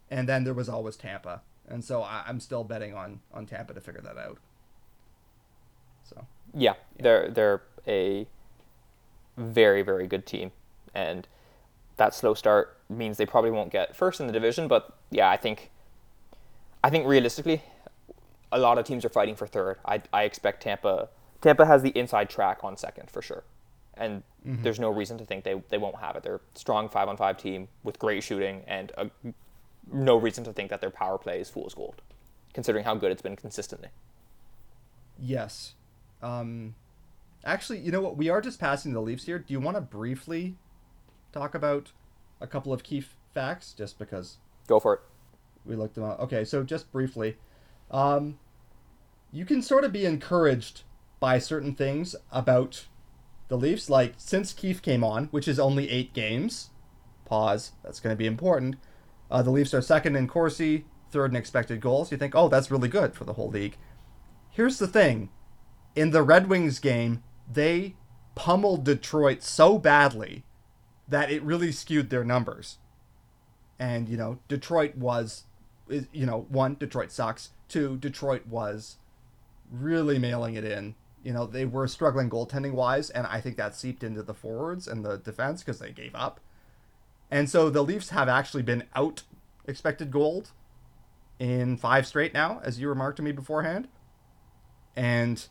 [0.09, 3.73] and then there was always Tampa, and so I, I'm still betting on on Tampa
[3.73, 4.39] to figure that out.
[6.03, 6.25] So.
[6.53, 8.27] Yeah, they're they're a
[9.37, 10.51] very very good team,
[10.95, 11.27] and
[11.97, 14.67] that slow start means they probably won't get first in the division.
[14.67, 15.69] But yeah, I think
[16.83, 17.61] I think realistically,
[18.51, 19.77] a lot of teams are fighting for third.
[19.85, 21.09] I I expect Tampa
[21.41, 23.43] Tampa has the inside track on second for sure,
[23.95, 26.23] and there's no reason to think they they won't have it.
[26.23, 29.09] They're a strong five on five team with great shooting and a,
[29.91, 32.01] no reason to think that their power play is fool's gold,
[32.53, 33.89] considering how good it's been consistently.
[35.19, 35.73] Yes.
[36.21, 36.75] Um,
[37.45, 38.15] actually, you know what?
[38.17, 39.39] We are just passing the Leafs here.
[39.39, 40.55] Do you want to briefly
[41.31, 41.91] talk about
[42.41, 44.37] a couple of key f- facts, just because
[44.67, 44.99] Go for it.
[45.65, 46.19] we looked them up?
[46.19, 47.37] Okay, so just briefly,
[47.91, 48.39] um,
[49.31, 50.83] you can sort of be encouraged
[51.19, 52.85] by certain things about
[53.47, 53.89] the Leafs.
[53.89, 56.69] Like since Keefe came on, which is only eight games.
[57.25, 57.73] Pause.
[57.83, 58.75] That's going to be important.
[59.29, 62.11] Uh, the Leafs are second in Corsi, third in expected goals.
[62.11, 63.77] You think, oh, that's really good for the whole league.
[64.49, 65.29] Here's the thing
[65.95, 67.95] in the Red Wings game, they
[68.35, 70.43] pummeled Detroit so badly
[71.07, 72.77] that it really skewed their numbers.
[73.77, 75.43] And, you know, Detroit was,
[75.89, 77.49] you know, one, Detroit sucks.
[77.67, 78.97] Two, Detroit was
[79.71, 80.95] really mailing it in.
[81.23, 84.87] You know, they were struggling goaltending wise, and I think that seeped into the forwards
[84.87, 86.39] and the defense because they gave up.
[87.29, 89.23] And so the Leafs have actually been out
[89.67, 90.51] expected gold
[91.37, 93.87] in five straight now, as you remarked to me beforehand.
[94.95, 95.45] And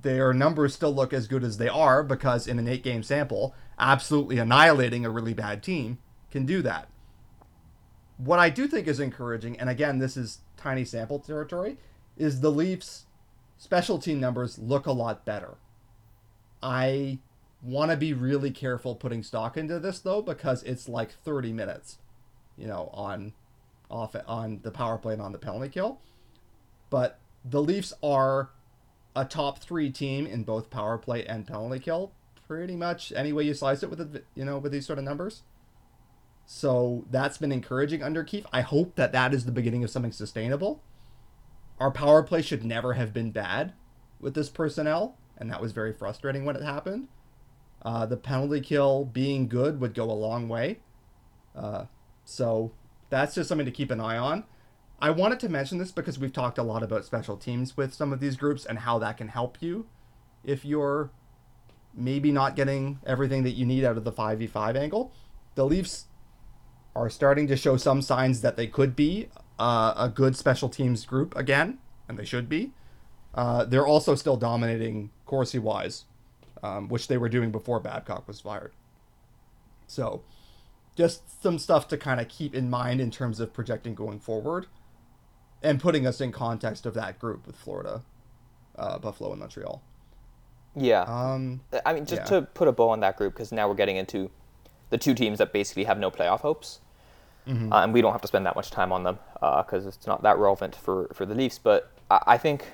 [0.00, 3.54] their numbers still look as good as they are because in an eight game sample,
[3.78, 5.98] absolutely annihilating a really bad team
[6.30, 6.88] can do that.
[8.16, 11.76] What I do think is encouraging, and again, this is tiny sample territory,
[12.16, 13.06] is the Leafs'
[13.62, 15.54] special team numbers look a lot better.
[16.60, 17.20] I
[17.62, 21.98] want to be really careful putting stock into this though because it's like 30 minutes,
[22.58, 23.34] you know, on
[23.88, 26.00] off on the power play and on the penalty kill.
[26.90, 28.50] But the Leafs are
[29.14, 32.10] a top three team in both power play and penalty kill,
[32.48, 35.04] pretty much any way you slice it with the, you know with these sort of
[35.04, 35.42] numbers.
[36.46, 38.46] So that's been encouraging under Keefe.
[38.52, 40.82] I hope that that is the beginning of something sustainable.
[41.78, 43.72] Our power play should never have been bad
[44.20, 47.08] with this personnel, and that was very frustrating when it happened.
[47.82, 50.78] Uh, the penalty kill being good would go a long way.
[51.56, 51.86] Uh,
[52.24, 52.72] so
[53.10, 54.44] that's just something to keep an eye on.
[55.00, 58.12] I wanted to mention this because we've talked a lot about special teams with some
[58.12, 59.86] of these groups and how that can help you
[60.44, 61.10] if you're
[61.92, 65.12] maybe not getting everything that you need out of the 5v5 angle.
[65.56, 66.06] The Leafs
[66.94, 69.28] are starting to show some signs that they could be
[69.62, 72.72] uh, a good special teams group again, and they should be.
[73.32, 76.04] Uh, they're also still dominating Corsi wise,
[76.64, 78.72] um, which they were doing before Babcock was fired.
[79.86, 80.22] So,
[80.96, 84.66] just some stuff to kind of keep in mind in terms of projecting going forward
[85.62, 88.02] and putting us in context of that group with Florida,
[88.76, 89.80] uh, Buffalo, and Montreal.
[90.74, 91.02] Yeah.
[91.02, 92.40] Um, I mean, just yeah.
[92.40, 94.28] to put a bow on that group, because now we're getting into
[94.90, 96.80] the two teams that basically have no playoff hopes.
[97.46, 97.72] Mm-hmm.
[97.72, 100.22] Uh, and we don't have to spend that much time on them because it's not
[100.22, 101.58] that relevant for, for the Leafs.
[101.58, 102.66] But I, I think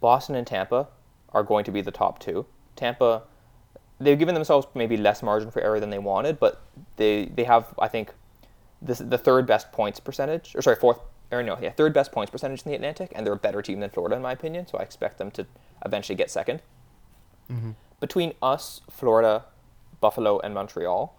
[0.00, 0.88] Boston and Tampa
[1.32, 2.46] are going to be the top two.
[2.76, 3.22] Tampa,
[3.98, 6.62] they've given themselves maybe less margin for error than they wanted, but
[6.96, 8.12] they, they have, I think,
[8.80, 10.98] this, the third best points percentage, or sorry, fourth,
[11.32, 13.80] or no, yeah, third best points percentage in the Atlantic, and they're a better team
[13.80, 15.46] than Florida, in my opinion, so I expect them to
[15.84, 16.60] eventually get 2nd
[18.00, 19.44] Between us, Florida,
[20.00, 21.16] Buffalo, and Montreal,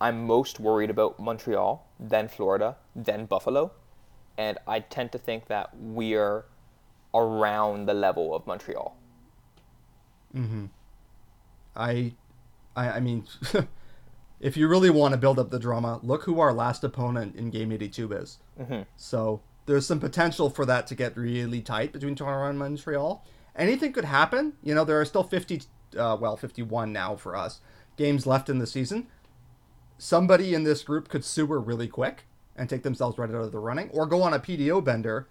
[0.00, 3.72] I'm most worried about Montreal, then Florida, then Buffalo,
[4.36, 6.44] and I tend to think that we're
[7.14, 8.96] around the level of Montreal.
[10.34, 10.68] Mhm.
[11.74, 12.14] I,
[12.74, 13.26] I, I mean,
[14.40, 17.50] if you really want to build up the drama, look who our last opponent in
[17.50, 18.38] Game 82 is.
[18.60, 18.82] Mm-hmm.
[18.96, 23.24] So there's some potential for that to get really tight between Toronto and Montreal.
[23.54, 24.54] Anything could happen.
[24.62, 25.62] You know, there are still 50,
[25.96, 27.60] uh, well, 51 now for us
[27.96, 29.06] games left in the season.
[29.98, 32.24] Somebody in this group could sewer really quick
[32.54, 35.28] and take themselves right out of the running, or go on a PDO bender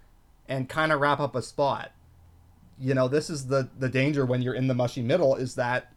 [0.48, 1.92] and kind of wrap up a spot.
[2.78, 5.92] You know, this is the the danger when you're in the mushy middle is that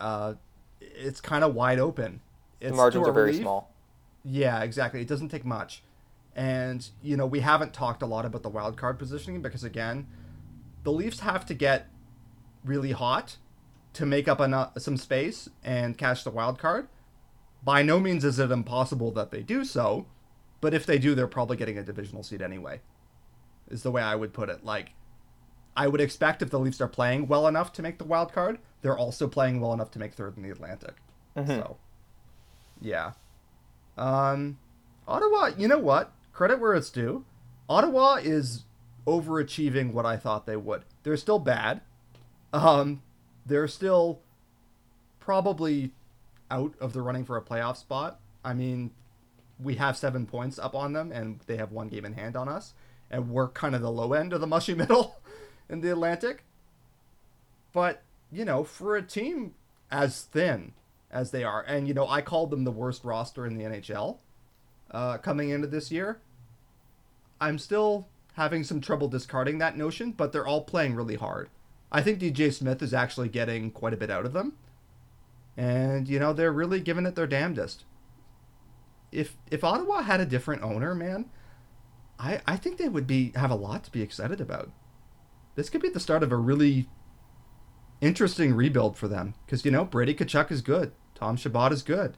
[0.00, 0.34] uh,
[0.80, 2.20] it's kind of wide open.
[2.60, 3.42] It's The margins are very relief.
[3.42, 3.72] small.
[4.24, 5.00] Yeah, exactly.
[5.00, 5.82] It doesn't take much.
[6.34, 10.06] And, you know, we haven't talked a lot about the wild card positioning because, again,
[10.84, 11.88] the Leafs have to get
[12.64, 13.36] really hot
[13.94, 16.88] to make up enough, some space and catch the wild card.
[17.66, 20.06] By no means is it impossible that they do so,
[20.60, 22.80] but if they do, they're probably getting a divisional seed anyway,
[23.68, 24.64] is the way I would put it.
[24.64, 24.92] Like,
[25.76, 28.60] I would expect if the Leafs are playing well enough to make the wild card,
[28.82, 30.94] they're also playing well enough to make third in the Atlantic.
[31.44, 31.76] So,
[32.80, 33.14] yeah.
[33.98, 34.58] Um,
[35.08, 36.12] Ottawa, you know what?
[36.32, 37.24] Credit where it's due.
[37.68, 38.62] Ottawa is
[39.08, 40.84] overachieving what I thought they would.
[41.02, 41.80] They're still bad.
[42.52, 43.02] Um,
[43.44, 44.20] they're still
[45.18, 45.92] probably
[46.50, 48.20] out of the running for a playoff spot.
[48.44, 48.92] I mean,
[49.58, 52.48] we have seven points up on them, and they have one game in hand on
[52.48, 52.74] us,
[53.10, 55.16] and we're kind of the low end of the mushy middle
[55.68, 56.44] in the Atlantic.
[57.72, 59.54] But you know, for a team
[59.90, 60.72] as thin
[61.10, 64.18] as they are, and you know, I called them the worst roster in the NHL
[64.90, 66.20] uh, coming into this year.
[67.40, 71.48] I'm still having some trouble discarding that notion, but they're all playing really hard.
[71.90, 74.54] I think DJ Smith is actually getting quite a bit out of them,
[75.56, 77.84] and you know, they're really giving it their damnedest.
[79.12, 81.26] If if Ottawa had a different owner, man,
[82.18, 84.70] I I think they would be have a lot to be excited about.
[85.54, 86.88] This could be the start of a really
[88.00, 92.16] interesting rebuild for them because you know Brady Tkachuk is good, Tom Chabot is good.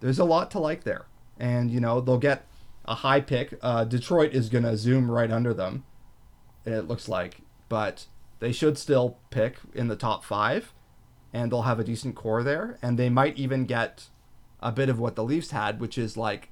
[0.00, 1.06] There's a lot to like there,
[1.38, 2.46] and you know they'll get
[2.84, 3.58] a high pick.
[3.60, 5.84] Uh, Detroit is gonna zoom right under them.
[6.64, 8.06] It looks like, but
[8.38, 10.72] they should still pick in the top five,
[11.32, 14.08] and they'll have a decent core there, and they might even get
[14.60, 16.50] a bit of what the Leafs had, which is like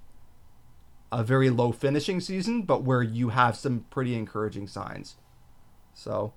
[1.13, 5.17] a very low finishing season, but where you have some pretty encouraging signs.
[5.93, 6.33] So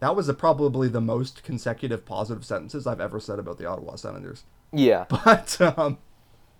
[0.00, 3.96] that was a, probably the most consecutive positive sentences I've ever said about the Ottawa
[3.96, 4.44] Senators.
[4.72, 5.06] Yeah.
[5.24, 5.98] But um,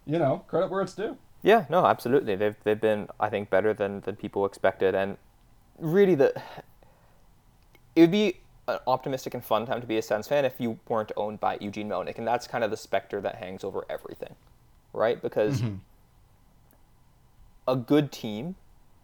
[0.07, 1.16] you know, credit where it's due.
[1.42, 2.36] Yeah, no, absolutely.
[2.36, 5.16] They've they've been, I think, better than than people expected, and
[5.78, 6.34] really the
[7.96, 10.79] it would be an optimistic and fun time to be a Sens fan if you
[10.89, 14.35] weren't owned by Eugene Melnyk, and that's kind of the specter that hangs over everything,
[14.93, 15.21] right?
[15.21, 15.77] Because mm-hmm.
[17.67, 18.57] a good team,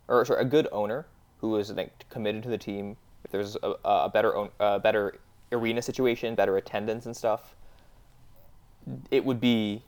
[0.09, 1.07] or sorry, a good owner
[1.41, 2.97] who is like committed to the team.
[3.25, 5.19] If there's a, a better own, a better
[5.53, 7.55] arena situation, better attendance and stuff,
[9.11, 9.83] it would be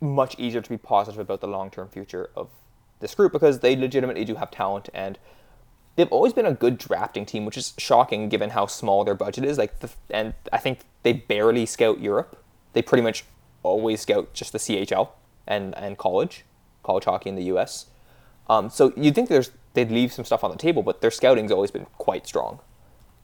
[0.00, 2.48] much easier to be positive about the long term future of
[3.00, 5.18] this group because they legitimately do have talent and
[5.96, 9.44] they've always been a good drafting team, which is shocking given how small their budget
[9.44, 9.58] is.
[9.58, 12.42] Like, the, and I think they barely scout Europe.
[12.72, 13.24] They pretty much
[13.62, 15.10] always scout just the CHL
[15.46, 16.44] and and college,
[16.82, 17.86] college hockey in the U.S.
[18.48, 21.52] Um, so you'd think there's they'd leave some stuff on the table, but their scouting's
[21.52, 22.60] always been quite strong.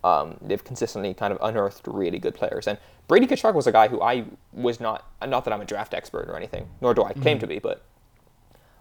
[0.02, 3.88] Um, they've consistently kind of unearthed really good players, and Brady Tkachuk was a guy
[3.88, 7.12] who I was not not that I'm a draft expert or anything, nor do I
[7.12, 7.40] claim mm-hmm.
[7.40, 7.84] to be, but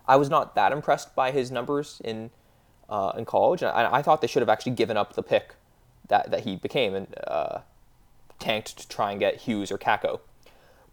[0.08, 2.32] I was not that impressed by his numbers in
[2.90, 5.56] uh, in college, and I, I, thought they should have actually given up the pick
[6.08, 7.60] that that he became and uh,
[8.40, 10.22] tanked to try and get Hughes or Kakko.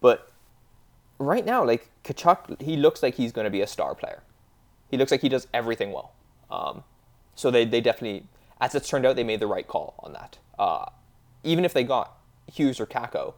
[0.00, 0.30] But
[1.18, 4.22] right now, like Tkachuk, he looks like he's going to be a star player.
[4.90, 6.12] He looks like he does everything well.
[6.50, 6.84] Um,
[7.34, 8.26] so they, they definitely,
[8.60, 10.38] as it's turned out, they made the right call on that.
[10.58, 10.86] Uh,
[11.42, 12.16] even if they got
[12.52, 13.34] Hughes or Kakko,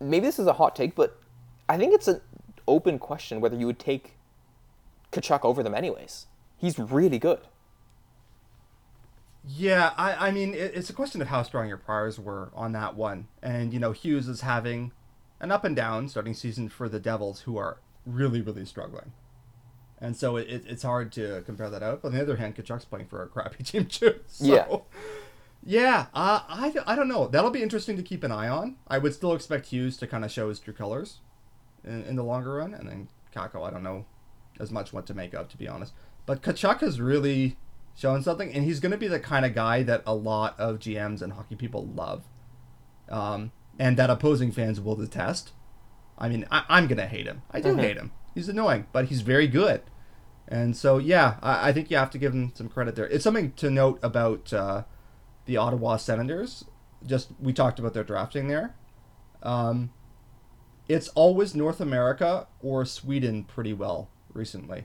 [0.00, 1.18] maybe this is a hot take, but
[1.68, 2.20] I think it's an
[2.66, 4.12] open question whether you would take
[5.12, 6.26] Tkachuk over them anyways.
[6.62, 7.40] He's really good.
[9.44, 12.70] Yeah, I, I mean, it, it's a question of how strong your priors were on
[12.70, 13.26] that one.
[13.42, 14.92] And, you know, Hughes is having
[15.40, 19.10] an up and down starting season for the Devils, who are really, really struggling.
[20.00, 22.02] And so it, it's hard to compare that out.
[22.02, 24.20] But on the other hand, Tkachuk's playing for a crappy team too.
[24.28, 24.76] So, yeah.
[25.64, 27.26] Yeah, uh, I, I don't know.
[27.26, 28.76] That'll be interesting to keep an eye on.
[28.86, 31.18] I would still expect Hughes to kind of show his true colors
[31.82, 32.72] in, in the longer run.
[32.72, 34.04] And then Kakko, I don't know
[34.60, 35.92] as much what to make of, to be honest.
[36.26, 37.56] But Tkachuk has really
[37.94, 38.52] shown something.
[38.52, 41.32] And he's going to be the kind of guy that a lot of GMs and
[41.32, 42.24] hockey people love.
[43.08, 45.52] Um, and that opposing fans will detest.
[46.18, 47.42] I mean, I, am going to hate him.
[47.50, 47.80] I do mm-hmm.
[47.80, 48.12] hate him.
[48.34, 49.82] He's annoying, but he's very good.
[50.48, 53.06] And so, yeah, I, I, think you have to give him some credit there.
[53.06, 54.84] It's something to note about uh,
[55.46, 56.64] the Ottawa Senators.
[57.04, 58.74] Just we talked about their drafting there.
[59.42, 59.90] Um,
[60.88, 64.84] it's always North America or Sweden pretty well recently.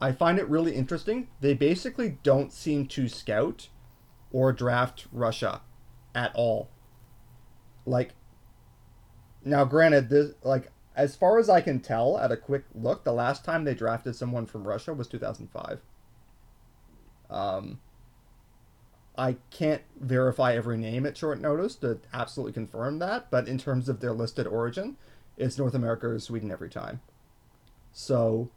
[0.00, 1.28] I find it really interesting.
[1.40, 3.68] They basically don't seem to scout
[4.30, 5.62] or draft Russia
[6.14, 6.68] at all.
[7.84, 8.12] Like,
[9.44, 13.12] now granted, this like as far as I can tell at a quick look, the
[13.12, 15.80] last time they drafted someone from Russia was 2005.
[17.30, 17.80] Um,
[19.16, 23.88] I can't verify every name at short notice to absolutely confirm that, but in terms
[23.88, 24.96] of their listed origin,
[25.36, 27.00] it's North America or Sweden every time.
[27.92, 28.50] So,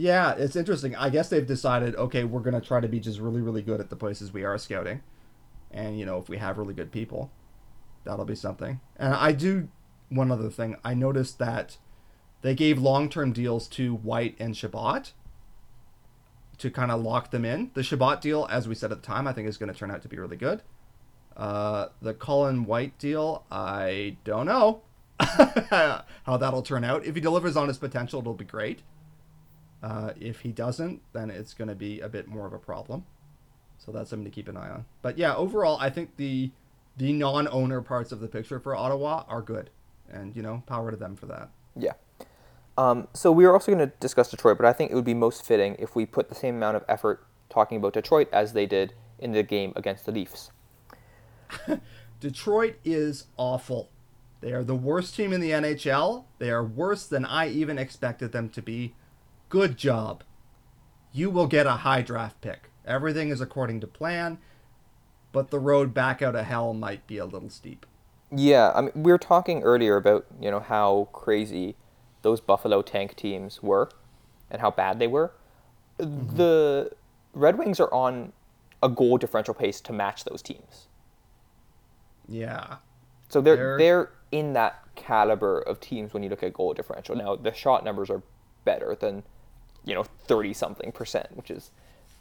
[0.00, 0.96] yeah, it's interesting.
[0.96, 3.90] I guess they've decided, okay, we're to try to be just really, really good at
[3.90, 5.02] the places we are scouting.
[5.70, 7.30] And, you know, if we have really good people,
[8.04, 8.80] that'll be something.
[8.96, 9.68] And I do
[10.08, 10.76] one other thing.
[10.82, 11.76] I noticed that
[12.40, 15.12] they gave long term deals to White and Chabot
[16.56, 17.70] to kind of lock them in.
[17.74, 19.90] The Chabot deal, as we said at the time, I think is going to turn
[19.90, 20.62] out to be really good.
[21.36, 24.80] Uh, the Colin White deal, I don't know
[25.20, 27.04] how that'll turn out.
[27.04, 28.80] If he delivers on his potential, it'll be great.
[29.82, 33.04] Uh, if he doesn't, then it's going to be a bit more of a problem.
[33.78, 34.84] So that's something to keep an eye on.
[35.00, 36.50] But yeah, overall, I think the
[36.96, 39.70] the non-owner parts of the picture for Ottawa are good
[40.12, 41.50] and you know, power to them for that.
[41.76, 41.92] Yeah.
[42.76, 45.14] Um, so we are also going to discuss Detroit, but I think it would be
[45.14, 48.66] most fitting if we put the same amount of effort talking about Detroit as they
[48.66, 50.50] did in the game against the Leafs.
[52.20, 53.90] Detroit is awful.
[54.40, 56.24] They are the worst team in the NHL.
[56.38, 58.94] They are worse than I even expected them to be.
[59.50, 60.22] Good job.
[61.12, 62.70] You will get a high draft pick.
[62.86, 64.38] Everything is according to plan,
[65.32, 67.84] but the road back out of hell might be a little steep.
[68.32, 71.76] Yeah, I mean, we were talking earlier about you know how crazy
[72.22, 73.90] those Buffalo tank teams were,
[74.50, 75.32] and how bad they were.
[75.98, 76.36] Mm-hmm.
[76.36, 76.92] The
[77.34, 78.32] Red Wings are on
[78.82, 80.86] a goal differential pace to match those teams.
[82.28, 82.76] Yeah.
[83.28, 87.16] So they're they're, they're in that caliber of teams when you look at goal differential.
[87.16, 88.22] Now the shot numbers are
[88.64, 89.24] better than,
[89.84, 91.70] you know, thirty something percent, which is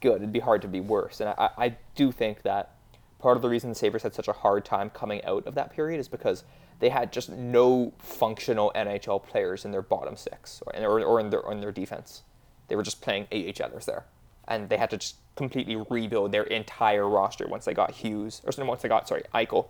[0.01, 0.17] good.
[0.17, 2.75] It'd be hard to be worse, and I, I do think that
[3.19, 5.71] part of the reason the Sabres had such a hard time coming out of that
[5.71, 6.43] period is because
[6.79, 11.29] they had just no functional NHL players in their bottom six or, or, or in,
[11.29, 12.23] their, or in their defense.
[12.69, 14.05] They were just playing AHLers there.
[14.47, 18.65] And they had to just completely rebuild their entire roster once they got Hughes, or
[18.65, 19.67] once they got, sorry, Eichel,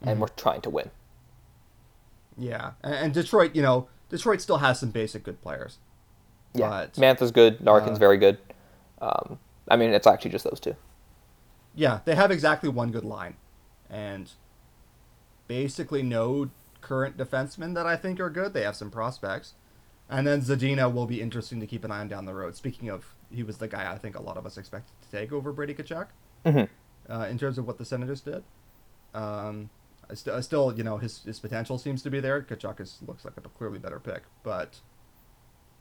[0.00, 0.20] and mm-hmm.
[0.20, 0.90] were trying to win.
[2.36, 2.72] Yeah.
[2.82, 5.78] And Detroit, you know, Detroit still has some basic good players.
[6.54, 6.68] Yeah.
[6.68, 7.60] But, Mantha's good.
[7.60, 8.38] Larkin's uh, very good.
[9.00, 10.76] Um, I mean, it's actually just those two
[11.74, 13.34] yeah, they have exactly one good line,
[13.90, 14.30] and
[15.46, 16.50] basically no
[16.80, 18.52] current defensemen that I think are good.
[18.52, 19.54] They have some prospects,
[20.08, 22.54] and then Zadina will be interesting to keep an eye on down the road.
[22.56, 25.32] Speaking of, he was the guy I think a lot of us expected to take
[25.32, 26.06] over Brady Tkachuk,
[26.44, 27.12] mm-hmm.
[27.12, 28.44] uh, in terms of what the Senators did.
[29.12, 29.70] Um,
[30.08, 32.40] I, st- I still, you know, his his potential seems to be there.
[32.42, 34.80] Tkachuk is looks like a clearly better pick, but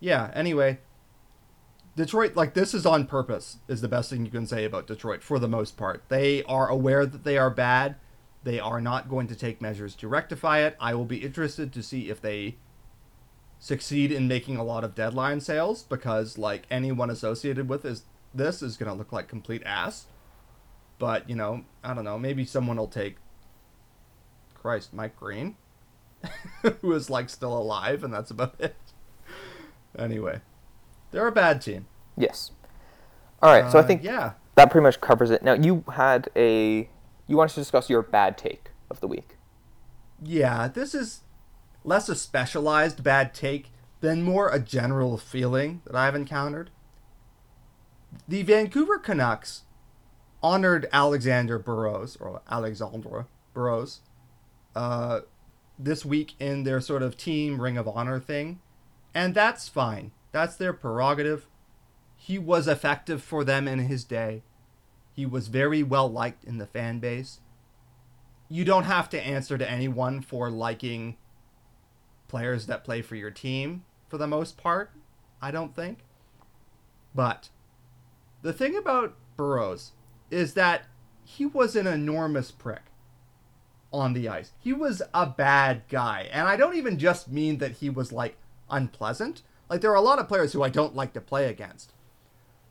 [0.03, 0.31] yeah.
[0.33, 0.79] Anyway,
[1.95, 5.23] Detroit, like this is on purpose, is the best thing you can say about Detroit
[5.23, 6.03] for the most part.
[6.09, 7.95] They are aware that they are bad.
[8.43, 10.75] They are not going to take measures to rectify it.
[10.77, 12.57] I will be interested to see if they
[13.59, 18.03] succeed in making a lot of deadline sales because, like, anyone associated with is
[18.33, 20.07] this is going to look like complete ass.
[20.99, 22.19] But you know, I don't know.
[22.19, 23.15] Maybe someone will take
[24.53, 25.55] Christ, Mike Green,
[26.81, 28.75] who is like still alive, and that's about it.
[29.97, 30.41] Anyway,
[31.11, 31.85] they're a bad team.
[32.17, 32.51] Yes.
[33.41, 33.71] All right.
[33.71, 34.33] so I Uh, think yeah.
[34.55, 35.43] that pretty much covers it.
[35.43, 36.89] Now you had a
[37.27, 39.37] you wanted to discuss your bad take of the week.
[40.21, 41.21] Yeah, this is
[41.83, 43.71] less a specialized bad take
[44.01, 46.69] than more a general feeling that I've encountered.
[48.27, 49.63] The Vancouver Canucks
[50.41, 54.01] honored Alexander Burrows, or Alexandra Burrows,
[54.75, 55.21] uh,
[55.79, 58.59] this week in their sort of team Ring of Honor thing.
[59.13, 60.11] And that's fine.
[60.31, 61.47] That's their prerogative.
[62.15, 64.43] He was effective for them in his day.
[65.11, 67.39] He was very well liked in the fan base
[68.53, 71.17] you don't have to answer to anyone for liking
[72.27, 74.91] players that play for your team for the most part,
[75.41, 76.05] I don't think.
[77.15, 77.49] But
[78.43, 79.93] the thing about Burrows
[80.29, 80.83] is that
[81.23, 82.83] he was an enormous prick
[83.91, 84.51] on the ice.
[84.59, 86.29] He was a bad guy.
[86.31, 88.37] And I don't even just mean that he was like
[88.73, 89.41] unpleasant.
[89.69, 91.93] Like there are a lot of players who I don't like to play against.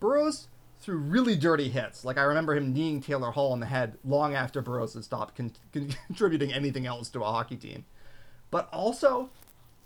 [0.01, 0.49] Burrows
[0.81, 2.05] threw really dirty hits.
[2.05, 5.37] Like I remember him kneeing Taylor Hall in the head long after Burrows had stopped
[5.37, 7.85] con- con- contributing anything else to a hockey team.
[8.51, 9.31] But also,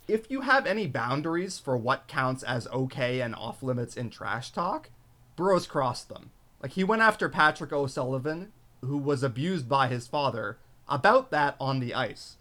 [0.07, 4.51] if you have any boundaries for what counts as okay and off limits in trash
[4.51, 4.89] talk,
[5.35, 6.31] Burrows crossed them.
[6.61, 10.57] Like he went after Patrick O'Sullivan, who was abused by his father,
[10.87, 12.37] about that on the ice.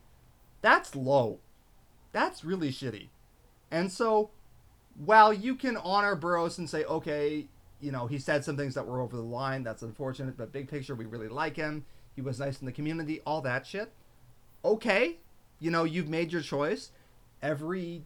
[0.63, 1.41] That's low.
[2.13, 3.09] That's really shitty.
[3.71, 4.31] And so,
[5.05, 7.47] while you can honor Burrows and say, okay,
[7.81, 10.69] you know, he said some things that were over the line, that's unfortunate, but big
[10.69, 11.85] picture, we really like him.
[12.15, 13.93] He was nice in the community, all that shit.
[14.65, 15.17] Okay,
[15.61, 16.91] you know, you've made your choice.
[17.43, 18.03] Every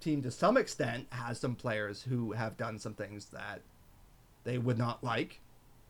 [0.00, 3.62] team, to some extent, has some players who have done some things that
[4.44, 5.40] they would not like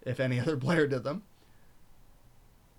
[0.02, 1.22] if any other player did them.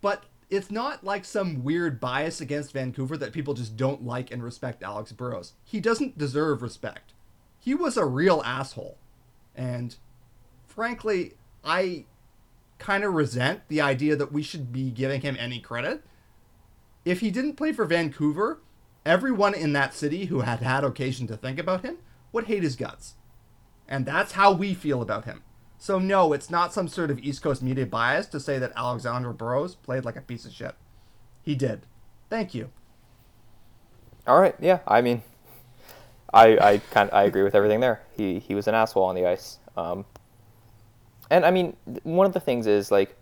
[0.01, 4.43] But it's not like some weird bias against Vancouver that people just don't like and
[4.43, 5.53] respect Alex Burrows.
[5.63, 7.13] He doesn't deserve respect.
[7.59, 8.97] He was a real asshole.
[9.55, 9.95] And
[10.67, 12.05] frankly, I
[12.77, 16.03] kind of resent the idea that we should be giving him any credit.
[17.03, 18.59] If he didn't play for Vancouver,
[19.05, 21.97] everyone in that city who had had occasion to think about him
[22.31, 23.15] would hate his guts.
[23.87, 25.41] And that's how we feel about him.
[25.83, 29.33] So, no, it's not some sort of East Coast media bias to say that Alexander
[29.33, 30.75] Burrows played like a piece of shit.
[31.41, 31.81] He did.
[32.29, 32.69] Thank you.
[34.25, 34.55] All right.
[34.61, 34.79] Yeah.
[34.87, 35.23] I mean,
[36.33, 38.01] I I kind I agree with everything there.
[38.15, 39.59] He he was an asshole on the ice.
[39.75, 40.05] Um,
[41.29, 43.17] and I mean, one of the things is like,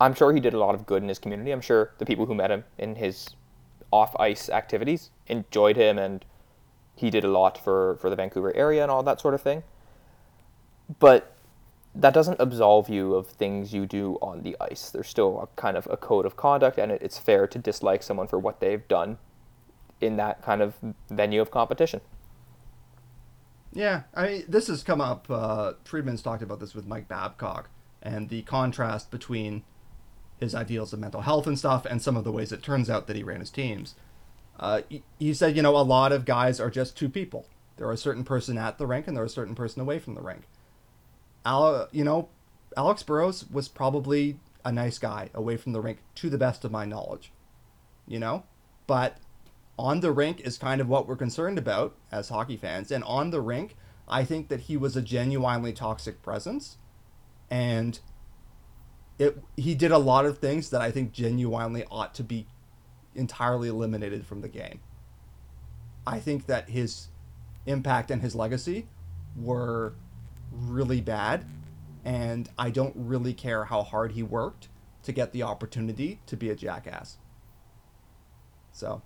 [0.00, 1.50] I'm sure he did a lot of good in his community.
[1.50, 3.30] I'm sure the people who met him in his
[3.90, 6.24] off ice activities enjoyed him, and
[6.94, 9.64] he did a lot for for the Vancouver area and all that sort of thing.
[11.00, 11.32] But
[11.98, 14.90] that doesn't absolve you of things you do on the ice.
[14.90, 18.02] There's still a kind of a code of conduct, and it, it's fair to dislike
[18.02, 19.18] someone for what they've done
[20.00, 20.74] in that kind of
[21.08, 22.00] venue of competition.
[23.72, 25.26] Yeah, I mean, this has come up.
[25.28, 27.68] Uh, Friedman's talked about this with Mike Babcock
[28.02, 29.64] and the contrast between
[30.38, 33.06] his ideals of mental health and stuff and some of the ways it turns out
[33.06, 33.94] that he ran his teams.
[34.58, 37.46] Uh, he, he said, you know, a lot of guys are just two people.
[37.76, 39.98] There are a certain person at the rink and there are a certain person away
[39.98, 40.42] from the rink.
[41.92, 42.28] You know,
[42.76, 46.72] Alex Burrows was probably a nice guy away from the rink to the best of
[46.72, 47.32] my knowledge.
[48.06, 48.44] You know,
[48.86, 49.18] but
[49.78, 52.90] on the rink is kind of what we're concerned about as hockey fans.
[52.90, 53.76] And on the rink,
[54.08, 56.78] I think that he was a genuinely toxic presence.
[57.50, 57.98] And
[59.18, 62.46] it he did a lot of things that I think genuinely ought to be
[63.14, 64.80] entirely eliminated from the game.
[66.06, 67.08] I think that his
[67.66, 68.86] impact and his legacy
[69.36, 69.94] were
[70.50, 71.44] really bad.
[72.04, 74.68] And I don't really care how hard he worked
[75.02, 77.18] to get the opportunity to be a jackass.
[78.72, 79.02] So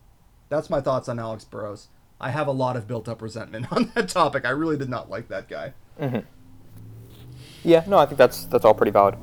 [0.49, 1.89] that's my thoughts on Alex Burrows.
[2.21, 4.45] I have a lot of built up resentment on that topic.
[4.45, 5.73] I really did not like that guy.
[7.63, 9.17] Yeah, no, I think that's that's all pretty valid.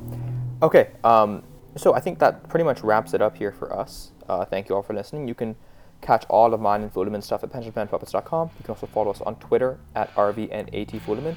[0.62, 1.42] Okay, um,
[1.76, 4.12] so I think that pretty much wraps it up here for us.
[4.28, 5.28] Uh, thank you all for listening.
[5.28, 5.56] You can
[6.00, 8.50] catch all of mine and Fulemin stuff at pensionplanpuppets.com.
[8.58, 11.36] You can also follow us on Twitter at RV and AT Fulemin,